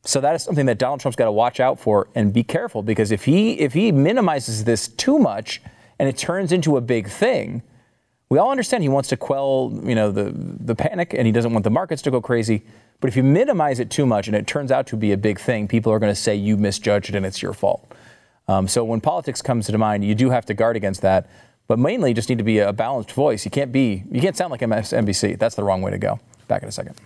[0.05, 2.83] So that is something that Donald Trump's got to watch out for and be careful
[2.83, 5.61] because if he if he minimizes this too much
[6.03, 7.63] and it turns into a big thing,
[8.27, 11.53] we all understand he wants to quell, you know, the the panic and he doesn't
[11.53, 12.63] want the markets to go crazy.
[12.99, 15.39] But if you minimize it too much and it turns out to be a big
[15.39, 17.89] thing, people are going to say you misjudged it and it's your fault.
[18.49, 21.29] Um, so when politics comes to mind, you do have to guard against that.
[21.67, 23.45] But mainly, you just need to be a balanced voice.
[23.45, 25.39] You can't be, you can't sound like MSNBC.
[25.39, 26.19] That's the wrong way to go.
[26.49, 26.99] Back in a second.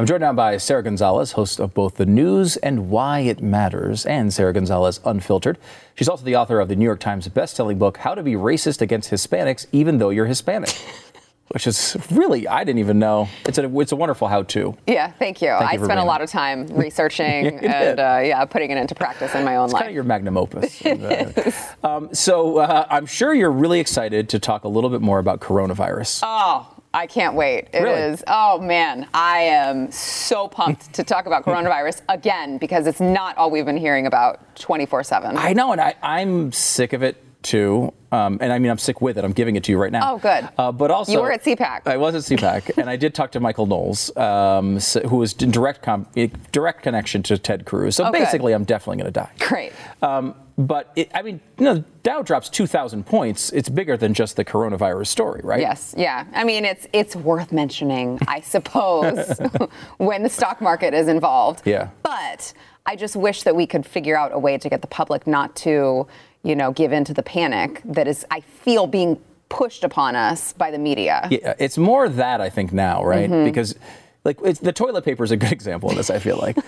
[0.00, 4.06] I'm joined now by Sarah Gonzalez, host of both The News and Why It Matters,
[4.06, 5.58] and Sarah Gonzalez Unfiltered.
[5.94, 8.80] She's also the author of the New York Times bestselling book, How to Be Racist
[8.80, 10.70] Against Hispanics Even Though You're Hispanic.
[11.48, 13.28] Which is really, I didn't even know.
[13.44, 14.74] It's a, it's a wonderful how to.
[14.86, 15.48] Yeah, thank you.
[15.48, 18.94] Thank I you spent a lot of time researching and uh, yeah, putting it into
[18.94, 19.80] practice in my own It's life.
[19.80, 20.82] kind of your magnum opus.
[21.84, 25.40] um, so uh, I'm sure you're really excited to talk a little bit more about
[25.40, 26.20] coronavirus.
[26.22, 27.68] Oh, I can't wait.
[27.72, 27.82] It is.
[27.84, 28.22] Really?
[28.26, 33.50] Oh man, I am so pumped to talk about coronavirus again because it's not all
[33.50, 35.36] we've been hearing about 24/7.
[35.36, 37.92] I know, and I, I'm sick of it too.
[38.12, 39.24] Um, and I mean, I'm sick with it.
[39.24, 40.14] I'm giving it to you right now.
[40.14, 40.48] Oh, good.
[40.58, 41.82] Uh, but also, You were at CPAC.
[41.86, 45.32] I was at CPAC, and I did talk to Michael Knowles, um, s- who was
[45.34, 46.08] in direct com-
[46.50, 47.94] direct connection to Ted Cruz.
[47.96, 48.18] So Oh, good.
[48.18, 49.30] basically, I'm definitely going to die.
[49.38, 49.72] Great.
[50.02, 53.50] Um, but it, I mean, you know, Dow drops 2,000 points.
[53.52, 55.60] It's bigger than just the coronavirus story, right?
[55.60, 56.26] Yes, yeah.
[56.34, 59.40] I mean, it's it's worth mentioning, I suppose,
[59.98, 61.62] when the stock market is involved.
[61.66, 61.88] Yeah.
[62.02, 62.52] But
[62.84, 65.56] I just wish that we could figure out a way to get the public not
[65.56, 66.06] to,
[66.42, 69.18] you know, give in to the panic that is, I feel, being
[69.48, 71.26] pushed upon us by the media.
[71.30, 73.30] Yeah, it's more that I think now, right?
[73.30, 73.44] Mm-hmm.
[73.44, 73.76] Because
[74.24, 76.10] like it's, the toilet paper is a good example of this.
[76.10, 76.58] I feel like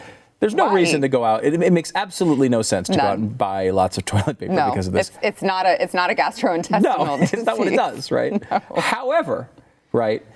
[0.42, 0.74] there's no Why?
[0.74, 1.44] reason to go out.
[1.44, 4.52] It, it makes absolutely no sense to go out and buy lots of toilet paper
[4.52, 5.08] No, because of this.
[5.10, 8.42] it's it's not a it's not a gastrointestinal no, it's not what it does, right?
[8.76, 9.48] However,
[9.92, 10.26] right,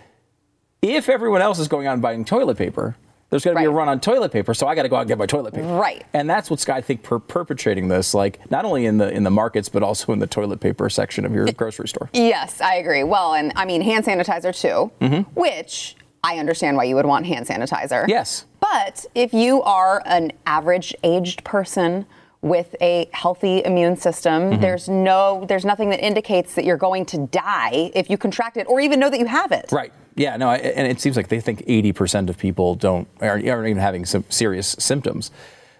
[0.80, 2.96] if everyone else is going out and buying toilet paper.
[3.28, 5.00] There's going to be a run on toilet paper, so I got to go out
[5.00, 5.66] and get my toilet paper.
[5.66, 6.06] Right.
[6.12, 9.32] and that's what's I think per- perpetrating this, like not only in the in the
[9.32, 12.08] markets but also in the toilet paper section of your grocery store.
[12.12, 13.02] Yes, I agree.
[13.02, 15.22] Well, and I mean hand sanitizer too, Mm-hmm.
[15.38, 15.95] which
[16.26, 18.06] I understand why you would want hand sanitizer.
[18.08, 18.46] Yes.
[18.60, 22.04] But if you are an average aged person
[22.42, 24.60] with a healthy immune system, Mm-hmm.
[24.60, 28.66] there's no there's nothing that indicates that you're going to die if you contract it
[28.68, 29.66] or even know that you have it.
[29.72, 29.92] Right.
[30.16, 30.36] Yeah.
[30.36, 30.48] No.
[30.50, 34.04] I- And it seems like they think 80% of people don't aren't, aren't even having
[34.04, 35.30] some serious symptoms.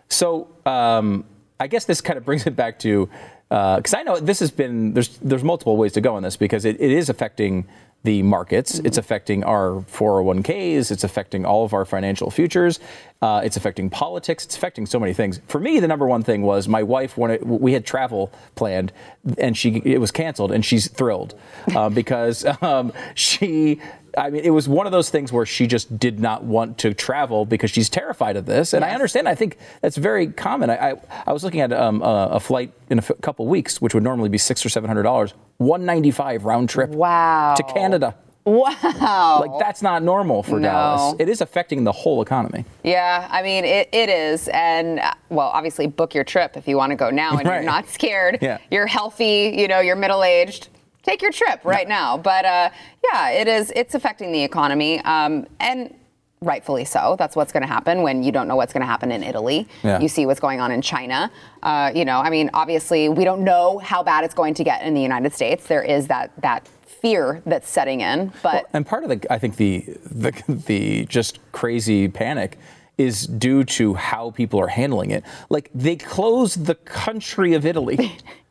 [0.09, 1.24] So um,
[1.59, 3.09] I guess this kind of brings it back to
[3.48, 6.64] because I know this has been there's there's multiple ways to go on this because
[6.64, 7.66] it, it is affecting
[8.07, 8.79] the markets.
[8.79, 10.92] It's affecting our 401ks.
[10.92, 12.79] It's affecting all of our financial futures.
[13.21, 14.45] Uh, it's affecting politics.
[14.45, 15.40] It's affecting so many things.
[15.49, 17.19] For me, the number one thing was my wife.
[17.19, 18.92] We had travel planned,
[19.38, 21.35] and she it was canceled, and she's thrilled
[21.75, 23.81] uh, because um, she.
[24.16, 26.94] I mean, it was one of those things where she just did not want to
[26.94, 29.29] travel because she's terrified of this, and I understand.
[29.29, 30.70] I think that's very common.
[30.70, 30.94] I I,
[31.26, 34.02] I was looking at um, a, a flight in a f- couple weeks, which would
[34.02, 36.90] normally be six or seven hundred dollars, one ninety five round trip.
[36.90, 37.55] Wow.
[37.57, 38.14] To Canada.
[38.46, 39.40] Wow.
[39.44, 40.68] Like that's not normal for No.
[40.68, 41.14] Dallas.
[41.18, 42.64] It is affecting the whole economy.
[42.85, 46.76] Yeah, I mean it, it is, and uh, well, obviously book your trip if you
[46.76, 47.57] want to go now and Right.
[47.57, 48.38] you're not scared.
[48.40, 48.59] Yeah.
[48.70, 50.68] You're healthy, you know, you're middle aged.
[51.07, 52.19] Take your trip right now.
[52.19, 52.71] But uh,
[53.05, 53.73] yeah, it is.
[53.77, 55.95] It's affecting the economy, um, and
[56.40, 57.14] rightfully so.
[57.16, 59.69] That's what's going to happen when you don't know what's going to happen in Italy.
[59.85, 60.01] Yeah.
[60.01, 61.31] You see what's going on in China.
[61.62, 64.83] Uh, you know, I mean, obviously we don't know how bad it's going to get
[64.83, 65.69] in the United States.
[65.69, 68.66] There is that that fear that's setting in, but.
[68.73, 72.59] And part of the, I think the the the just crazy panic
[72.99, 75.23] is due to how people are handling it.
[75.51, 78.19] Like they closed the country of Italy.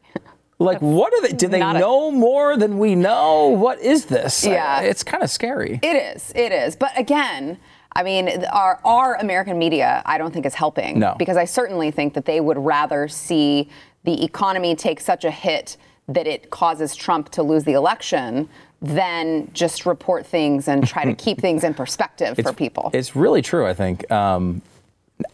[0.58, 1.34] Like what are they?
[1.34, 3.48] Did they not a- know more than we know?
[3.48, 4.46] What is this?
[4.46, 4.82] Yeah.
[4.82, 5.80] it's kind of scary.
[5.84, 6.32] It is.
[6.36, 6.76] It is.
[6.76, 7.58] But again,
[7.94, 11.00] I mean, our, our American media, I don't think is helping.
[11.00, 11.16] No.
[11.18, 13.70] Because I certainly think that they would rather see
[14.04, 18.48] the economy take such a hit that it causes Trump to lose the election
[18.82, 22.92] than just report things and try to keep things in perspective for people.
[22.94, 23.66] It's really true.
[23.66, 24.10] I think.
[24.12, 24.62] Um,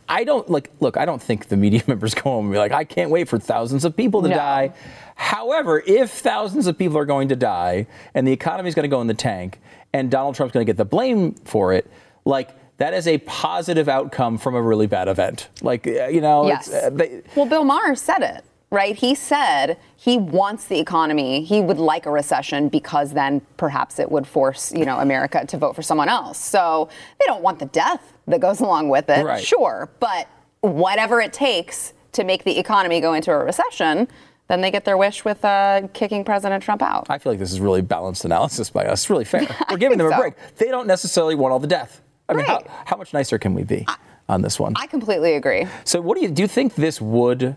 [0.08, 0.70] I don't like.
[0.80, 3.28] Look, I don't think the media members go home and be like, "I can't wait
[3.28, 4.36] for thousands of people to No.
[4.36, 4.74] die."
[5.16, 8.90] However, if thousands of people are going to die and the economy is going to
[8.96, 9.60] go in the tank
[9.94, 11.90] and Donald Trump's going to get the blame for it,
[12.26, 15.50] like that is a positive outcome from a really bad event.
[15.62, 16.68] Like uh, you know, Yes.
[16.68, 18.96] it's, uh, they, well, Bill Maher said it, right?
[18.96, 21.44] He said he wants the economy.
[21.44, 25.58] He would like a recession because then perhaps it would force, you know, America to
[25.58, 26.38] vote for someone else.
[26.40, 26.90] So
[27.20, 29.44] they don't want the death that goes along with it, Right.
[29.44, 29.90] sure.
[30.00, 30.28] But
[30.62, 34.08] whatever it takes to make the economy go into a recession,
[34.48, 37.08] then they get their wish with uh, kicking President Trump out.
[37.10, 39.02] I feel like this is really balanced analysis by us.
[39.04, 39.48] It's really fair.
[39.70, 40.18] We're giving them a so.
[40.18, 40.34] break.
[40.58, 42.02] They don't necessarily want all the death.
[42.30, 42.66] I mean, Right.
[42.68, 43.86] how, how much nicer can we be
[44.30, 44.74] on this one?
[44.78, 45.68] I completely agree.
[45.84, 46.44] So, what do you do?
[46.44, 47.56] You think this would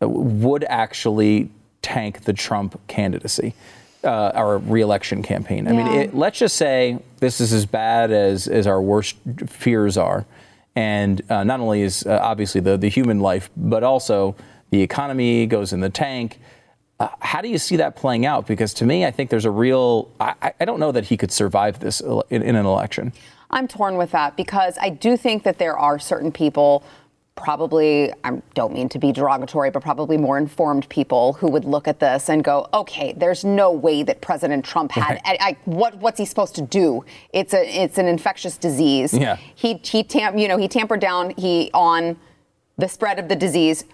[0.00, 1.50] would actually
[1.82, 3.54] tank the Trump candidacy
[4.02, 5.68] uh, or reelection campaign?
[5.68, 9.16] I mean, it, let's just say this is as bad as as our worst
[9.46, 10.26] fears are,
[10.76, 14.34] and uh, not only is uh, obviously the the human life, but also
[14.70, 16.38] the economy goes in the tank.
[17.00, 18.46] Uh, how do you see that playing out?
[18.46, 20.10] Because to me, I think there's a real.
[20.20, 23.12] I, I- I don't know that he could survive this in, in an election.
[23.50, 26.82] I'm torn with that because I do think that there are certain people,
[27.36, 31.88] probably, I don't mean to be derogatory, but probably more informed people who would look
[31.88, 35.96] at this and go, okay, there's no way that President Trump had, I, I, what,
[35.96, 37.04] what's he supposed to do?
[37.32, 39.12] It's a, it's an infectious disease.
[39.12, 39.36] Yeah.
[39.54, 42.16] He, he, tam, you know, he tampered down he on
[42.78, 43.84] the spread of the disease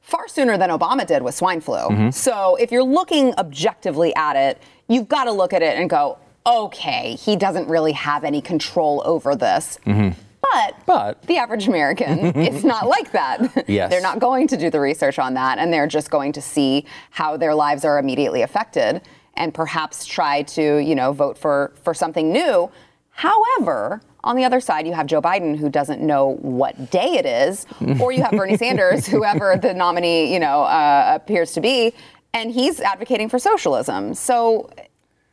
[0.00, 1.76] far sooner than Obama did with swine flu.
[1.76, 2.10] Mm-hmm.
[2.10, 6.18] So if you're looking objectively at it, you've got to look at it and go,
[6.46, 9.78] okay, he doesn't really have any control over this.
[9.86, 10.18] Mm-hmm.
[10.60, 13.68] But, But- the average American it's not like that.
[13.68, 13.90] Yes.
[13.90, 16.86] They're not going to do the research on that, and they're just going to see
[17.10, 19.02] how their lives are immediately affected
[19.34, 22.70] and perhaps try to, you know, vote for, for something new.
[23.10, 27.26] However, on the other side, you have Joe Biden, who doesn't know what day it
[27.26, 27.66] is,
[28.00, 31.92] or you have Bernie Sanders, whoever the nominee, you know, uh, appears to be,
[32.34, 34.14] and he's advocating for socialism.
[34.14, 34.70] So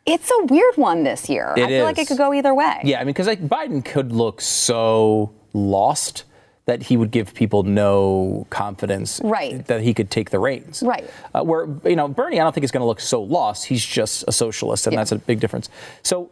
[0.08, 1.54] it's a weird one this year.
[1.58, 2.80] It I feel like it could go either way.
[2.84, 6.24] Yeah, I mean, because like Biden could look so lost
[6.66, 9.66] that he would give people no confidence Right.
[9.68, 10.84] that he could take the reins.
[10.86, 11.10] Right.
[11.34, 13.66] Uh, where you know Bernie, I don't think is going to look so lost.
[13.66, 15.00] He's just a socialist, and Yeah.
[15.02, 15.70] that's a big difference.
[16.04, 16.30] So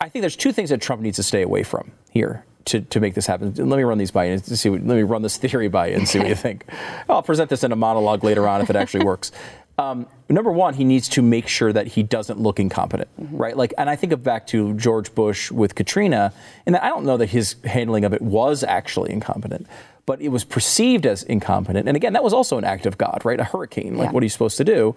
[0.00, 2.44] I think there's two things that Trump needs to stay away from here.
[2.66, 4.68] To, to make this happen, let me run these by you and see.
[4.68, 6.64] What, let me run this theory by you and see what you think.
[7.08, 9.32] I'll present this in a monologue later on if it actually works.
[9.80, 13.56] Um, number one, he needs to make sure that he doesn't look incompetent, right?
[13.56, 16.34] Like, and I think of back to George Bush with Katrina,
[16.66, 19.66] and I don't know that his handling of it was actually incompetent,
[20.04, 21.88] but it was perceived as incompetent.
[21.88, 23.40] And again, that was also an act of God, right?
[23.40, 24.12] A hurricane, like Yeah.
[24.12, 24.94] what are you supposed to do?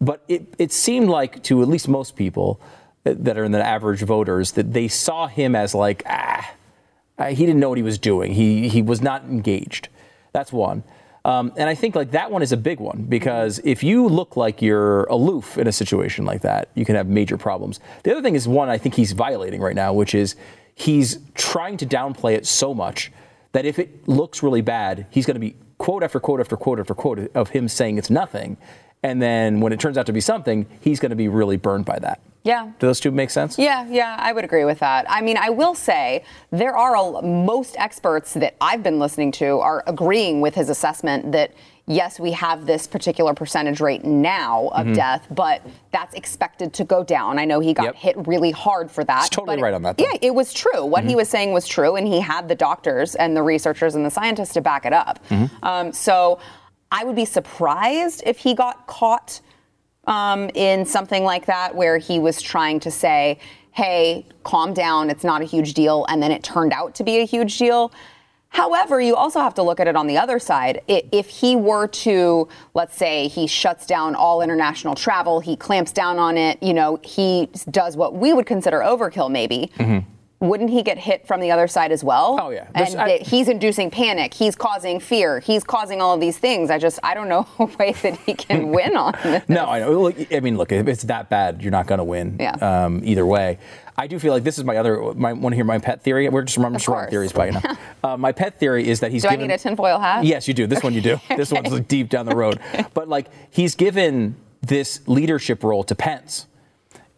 [0.00, 2.60] But it, it seemed like to at least most people
[3.04, 6.50] uh, that are in the average voters that they saw him as like, ah,
[7.28, 8.32] he didn't know what he was doing.
[8.32, 9.88] He he was not engaged.
[10.32, 10.82] That's one.
[11.24, 14.36] Um, and I think like that one is a big one because if you look
[14.36, 17.80] like you're aloof in a situation like that, you can have major problems.
[18.02, 20.36] The other thing is one I think he's violating right now, which is
[20.74, 23.10] he's trying to downplay it so much
[23.52, 26.78] that if it looks really bad, he's going to be quote after quote after quote
[26.78, 28.58] after quote of him saying it's nothing.
[29.02, 31.84] And then when it turns out to be something, he's going to be really burned
[31.86, 32.20] by that.
[32.44, 32.70] Yeah.
[32.78, 33.58] Do those two make sense?
[33.58, 35.06] Yeah, yeah, I would agree with that.
[35.08, 39.60] I mean, I will say there are a, most experts that I've been listening to
[39.60, 41.54] are agreeing with his assessment that
[41.86, 44.94] yes, we have this particular percentage rate now of mm-hmm.
[44.94, 47.38] death, but that's expected to go down.
[47.38, 47.94] I know he got Yep.
[47.96, 49.20] hit really hard for that.
[49.20, 50.04] He's totally right on that, though.
[50.04, 50.84] Yeah, it was true.
[50.84, 51.18] What he mm-hmm.
[51.18, 54.54] was saying was true, and he had the doctors and the researchers and the scientists
[54.54, 55.20] to back it up.
[55.28, 55.64] Mm-hmm.
[55.64, 56.38] Um, so
[56.90, 59.40] I would be surprised if he got caught
[60.06, 63.38] um, in something like that where he was trying to say,
[63.72, 67.18] hey, calm down, it's not a huge deal, and then it turned out to be
[67.18, 67.92] a huge deal.
[68.50, 70.80] However, you also have to look at it on the other side.
[70.86, 76.20] If he were to, let's say, he shuts down all international travel, he clamps down
[76.20, 79.72] on it, you know, he does what we would consider overkill, maybe.
[80.48, 82.38] Wouldn't he get hit from the other side as well?
[82.40, 82.68] Oh, yeah.
[82.74, 86.70] And I- he's inducing panic, he's causing fear, he's causing all of these things.
[86.70, 89.48] I just, I don't know a way that he can win on this.
[89.48, 90.00] No, I know.
[90.02, 92.36] Look, I mean, look, if it's that bad, you're not going to win.
[92.38, 92.52] Yeah.
[92.56, 93.58] Um, either way,
[93.96, 95.14] I do feel like this is my other.
[95.14, 96.28] My want to hear my pet theory?
[96.28, 97.10] We're just, running course.
[97.10, 97.78] theories by you now.
[98.04, 100.24] uh, my pet theory is that he's Do I need a tinfoil hat?
[100.24, 100.66] Yes, you do.
[100.66, 101.20] This one you do.
[101.36, 102.58] This one's like deep down the road.
[102.92, 106.46] But like he's given this leadership role to Pence,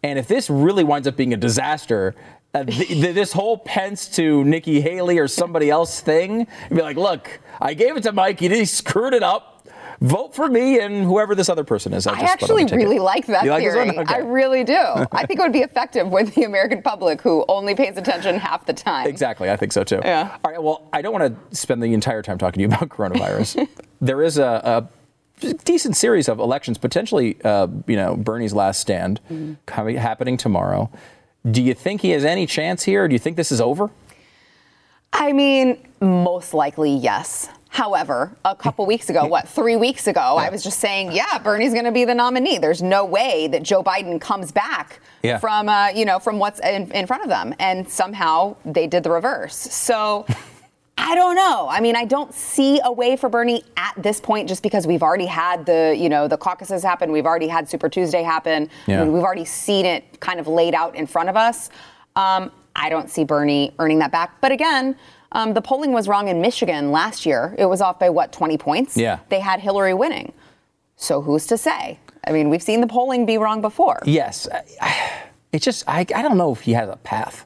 [0.03, 2.15] and if this really winds up being a disaster.
[2.61, 6.97] Uh, th- th- this whole Pence to Nikki Haley or somebody else thing, be like,
[6.97, 9.53] look, I gave it to Mike, he, screwed it up.
[9.99, 12.05] Vote for me and whoever this other person is.
[12.05, 12.83] I, I actually would take it.
[12.83, 13.87] really like that You theory.
[13.87, 13.97] one?
[13.99, 14.13] Okay.
[14.13, 14.77] I really do.
[14.77, 18.67] I think it would be effective with the American public who only pays attention half
[18.67, 19.07] the time.
[19.07, 19.99] Exactly, I think so too.
[20.05, 20.37] Yeah.
[20.45, 20.61] All right.
[20.61, 23.67] Well, I don't want to spend the entire time talking to you about coronavirus.
[23.99, 24.87] there is a,
[25.43, 29.53] a decent series of elections, potentially, uh, you know, Bernie's last stand Mm-hmm.
[29.65, 30.91] coming, happening tomorrow.
[31.49, 33.07] Do you think he has any chance here?
[33.07, 33.89] Do you think this is over?
[35.13, 37.49] I mean, most likely, yes.
[37.69, 41.73] However, a couple weeks ago, what, three weeks ago, I was just saying, yeah, Bernie's
[41.73, 42.57] going to be the nominee.
[42.57, 45.37] There's no way that Joe Biden comes back Yeah.
[45.37, 47.53] from, uh, you know, from what's in, in front of them.
[47.59, 49.55] And somehow they did the reverse.
[49.55, 50.25] So
[50.97, 51.67] I don't know.
[51.69, 55.03] I mean, I don't see a way for Bernie at this point, just because we've
[55.03, 57.11] already had the, you know, the caucuses happen.
[57.11, 58.69] We've already had Super Tuesday happen.
[58.87, 59.01] Yeah.
[59.01, 61.69] I mean, we've already seen it kind of laid out in front of us.
[62.15, 64.41] Um, I don't see Bernie earning that back.
[64.41, 64.95] But again,
[65.31, 67.55] um, the polling was wrong in Michigan last year.
[67.57, 68.97] It was off by what, 20 points?
[68.97, 69.19] Yeah.
[69.29, 70.33] They had Hillary winning.
[70.95, 71.99] So who's to say?
[72.25, 73.99] I mean, we've seen the polling be wrong before.
[74.05, 74.47] Yes.
[75.53, 77.45] It's just, I, I don't know if he has a path.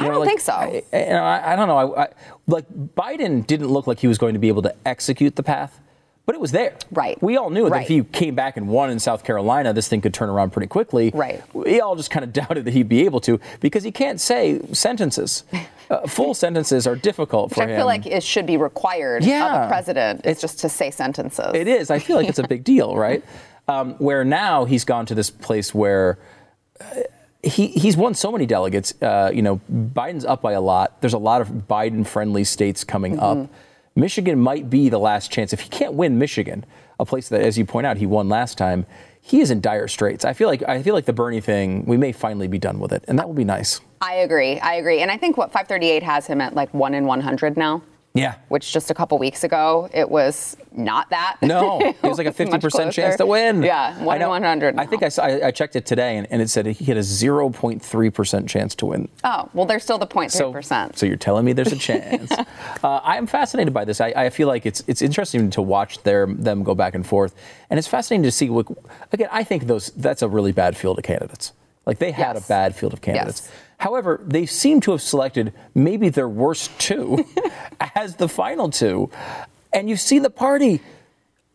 [0.00, 0.52] I don't think so.
[0.52, 1.94] I, I- you know, I, I don't know.
[1.94, 2.08] I, I,
[2.46, 5.80] like, Biden didn't look like he was going to be able to execute the path,
[6.26, 6.76] but it was there.
[6.90, 7.20] Right.
[7.22, 10.00] We all knew that if he came back and won in South Carolina, this thing
[10.00, 11.10] could turn around pretty quickly.
[11.14, 11.42] Right.
[11.54, 14.60] We all just kind of doubted that he'd be able to because he can't say
[14.72, 15.44] sentences.
[15.90, 17.78] Uh, full sentences are difficult for Which I him.
[17.78, 19.64] feel like it should be required of Yeah.
[19.64, 20.20] a president.
[20.22, 21.50] It's just to say sentences.
[21.52, 21.90] It is.
[21.90, 23.24] I feel like it's a big deal, right?
[23.66, 26.20] Um, where now he's gone to this place where
[26.80, 26.84] uh,
[27.42, 28.94] he he's won so many delegates.
[29.02, 31.00] Uh, you know, Biden's up by a lot.
[31.00, 33.42] There's a lot of Biden-friendly states coming Mm-hmm.
[33.42, 33.48] up.
[33.96, 35.52] Michigan might be the last chance.
[35.52, 36.64] If he can't win Michigan,
[37.00, 38.86] a place that, as you point out, he won last time,
[39.20, 40.24] he is in dire straits.
[40.24, 41.84] I feel like I feel like the Bernie thing.
[41.86, 43.80] We may finally be done with it, and that will be nice.
[44.00, 44.58] I agree.
[44.60, 45.00] I agree.
[45.02, 47.82] And I think what 538 has him at like 1 in 100 now.
[48.12, 48.34] Yeah.
[48.48, 51.36] Which just a couple weeks ago it was not that.
[51.42, 53.62] No, it was like a It was much 50% chance to win.
[53.62, 54.30] Yeah, one I know.
[54.30, 54.78] 100.
[54.78, 56.96] I think I, saw, I, I checked it today and, and it said he had
[56.96, 59.08] a 0.3% chance to win.
[59.24, 60.98] Oh well, there's still the 0.3 So, percent.
[60.98, 62.30] so you're telling me there's a chance.
[62.32, 62.46] uh,
[62.82, 64.00] I am fascinated by this.
[64.00, 67.34] I, I feel like it's it's interesting to watch their them go back and forth,
[67.68, 68.50] and it's fascinating to see.
[68.50, 68.66] What,
[69.12, 71.52] again, I think those that's a really bad field of candidates.
[71.86, 72.44] Like they had Yes.
[72.44, 73.42] a bad field of candidates.
[73.44, 73.52] Yes.
[73.78, 77.24] However, they seem to have selected maybe their worst two
[77.94, 79.10] as the final two,
[79.72, 80.80] and you see the party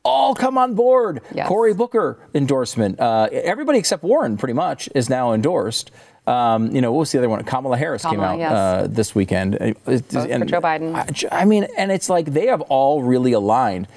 [0.03, 1.21] all come on board.
[1.33, 1.47] Yes.
[1.47, 2.99] Cory Booker endorsement.
[2.99, 5.91] Uh, everybody except Warren, pretty much, is now endorsed.
[6.27, 7.43] Um, you know, what was the other one?
[7.43, 8.51] Kamala Harris came out yes.
[8.51, 9.55] uh, this weekend.
[9.55, 9.99] Uh, for
[10.45, 10.95] Joe Biden.
[11.31, 13.87] I, I mean, and it's like they have all really aligned.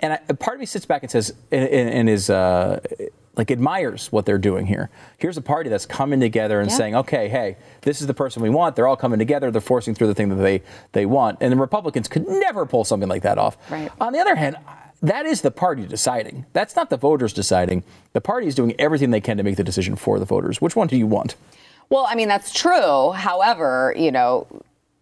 [0.00, 2.80] And I, part of me sits back and says, and, and and is uh,
[3.36, 4.90] like admires what they're doing here.
[5.18, 6.76] Here's a party that's coming together and Yeah.
[6.76, 8.76] saying, okay, hey, this is the person we want.
[8.76, 9.50] They're all coming together.
[9.50, 10.62] They're forcing through the thing that they
[10.92, 11.38] they want.
[11.40, 13.56] And the Republicans could never pull something like that off.
[13.70, 13.90] Right.
[14.00, 14.56] On the other hand,
[15.02, 16.44] that is the party deciding.
[16.52, 17.84] That's not the voters deciding.
[18.12, 20.60] The party is doing everything they can to make the decision for the voters.
[20.60, 21.36] Which one do you want?
[21.88, 23.12] Well, I mean, that's true.
[23.12, 24.46] However, you know,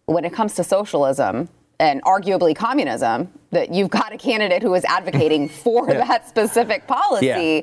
[0.05, 1.49] when it comes to socialism
[1.79, 6.05] and arguably communism, that you've got a candidate who is advocating for Yeah.
[6.05, 7.25] that specific policy.
[7.27, 7.61] Yeah.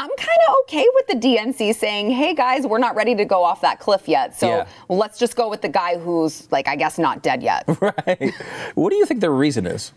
[0.00, 3.44] I'm kind of okay with the DNC saying, hey guys, we're not ready to go
[3.44, 4.34] off that cliff yet.
[4.34, 4.66] So Yeah.
[4.88, 7.64] let's just go with the guy who's, like, I guess not dead yet.
[7.82, 8.32] Right.
[8.74, 9.92] what do you think their reason is?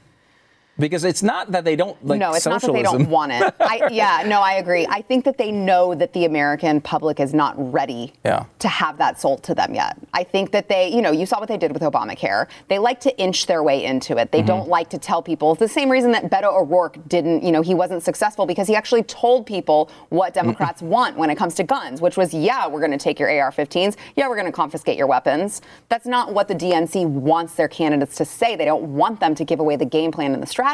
[0.83, 2.73] Because it's not that they don't like no, it's socialism.
[2.73, 3.55] not that they don't want it.
[3.61, 4.85] I, yeah, no, I agree.
[4.89, 8.43] I think that they know that the American public is not ready Yeah.
[8.59, 9.97] to have that sold to them yet.
[10.13, 12.47] I think that they, you know, you saw what they did with Obamacare.
[12.67, 14.31] They like to inch their way into it.
[14.33, 14.47] They Mm-hmm.
[14.47, 15.53] don't like to tell people.
[15.53, 18.75] It's the same reason that Beto O'Rourke didn't, you know, he wasn't successful because he
[18.75, 22.81] actually told people what Democrats want when it comes to guns, which was, yeah, we're
[22.81, 23.95] going to take your AR-15s.
[24.17, 25.61] Yeah, we're going to confiscate your weapons.
[25.87, 28.57] That's not what the DNC wants their candidates to say.
[28.57, 30.72] They don't want them to give away the game plan and the strategy.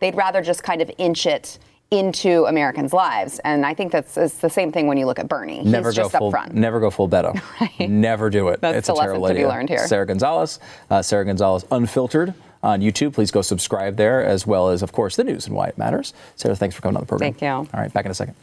[0.00, 1.58] They'd rather just kind of inch it
[1.90, 3.38] into Americans' lives.
[3.44, 5.62] And I think that's it's the same thing when you look at Bernie.
[5.62, 6.54] Never He's go just up front.
[6.54, 7.40] Never go full Beto.
[7.88, 8.60] Never do it.
[8.60, 9.86] That's it's a lesson terrible to be learned here.
[9.86, 10.60] Sara Gonzales,
[10.90, 13.14] uh, Sara Gonzales Unfiltered on YouTube.
[13.14, 16.12] Please go subscribe there, as well as, of course, the news and why it matters.
[16.36, 17.32] Sara, thanks for coming on the program.
[17.32, 17.48] Thank you.
[17.48, 18.34] All right, back in a second.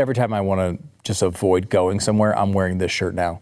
[0.00, 3.40] Every time I want to just avoid going somewhere, I'm wearing this shirt now.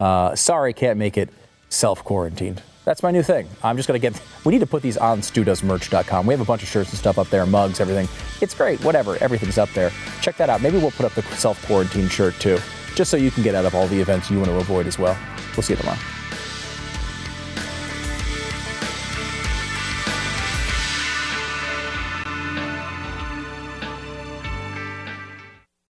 [0.00, 1.28] Uh, sorry, can't make it
[1.68, 2.62] self quarantined.
[2.86, 3.46] That's my new thing.
[3.62, 6.26] I'm just going to get, we need to put these on studosmerch.com.
[6.26, 8.08] We have a bunch of shirts and stuff up there, mugs, everything.
[8.40, 9.18] It's great, whatever.
[9.22, 9.92] Everything's up there.
[10.22, 10.62] Check that out.
[10.62, 12.58] Maybe we'll put up the self quarantine shirt too,
[12.94, 14.98] just so you can get out of all the events you want to avoid as
[14.98, 15.18] well.
[15.54, 15.98] We'll see you tomorrow.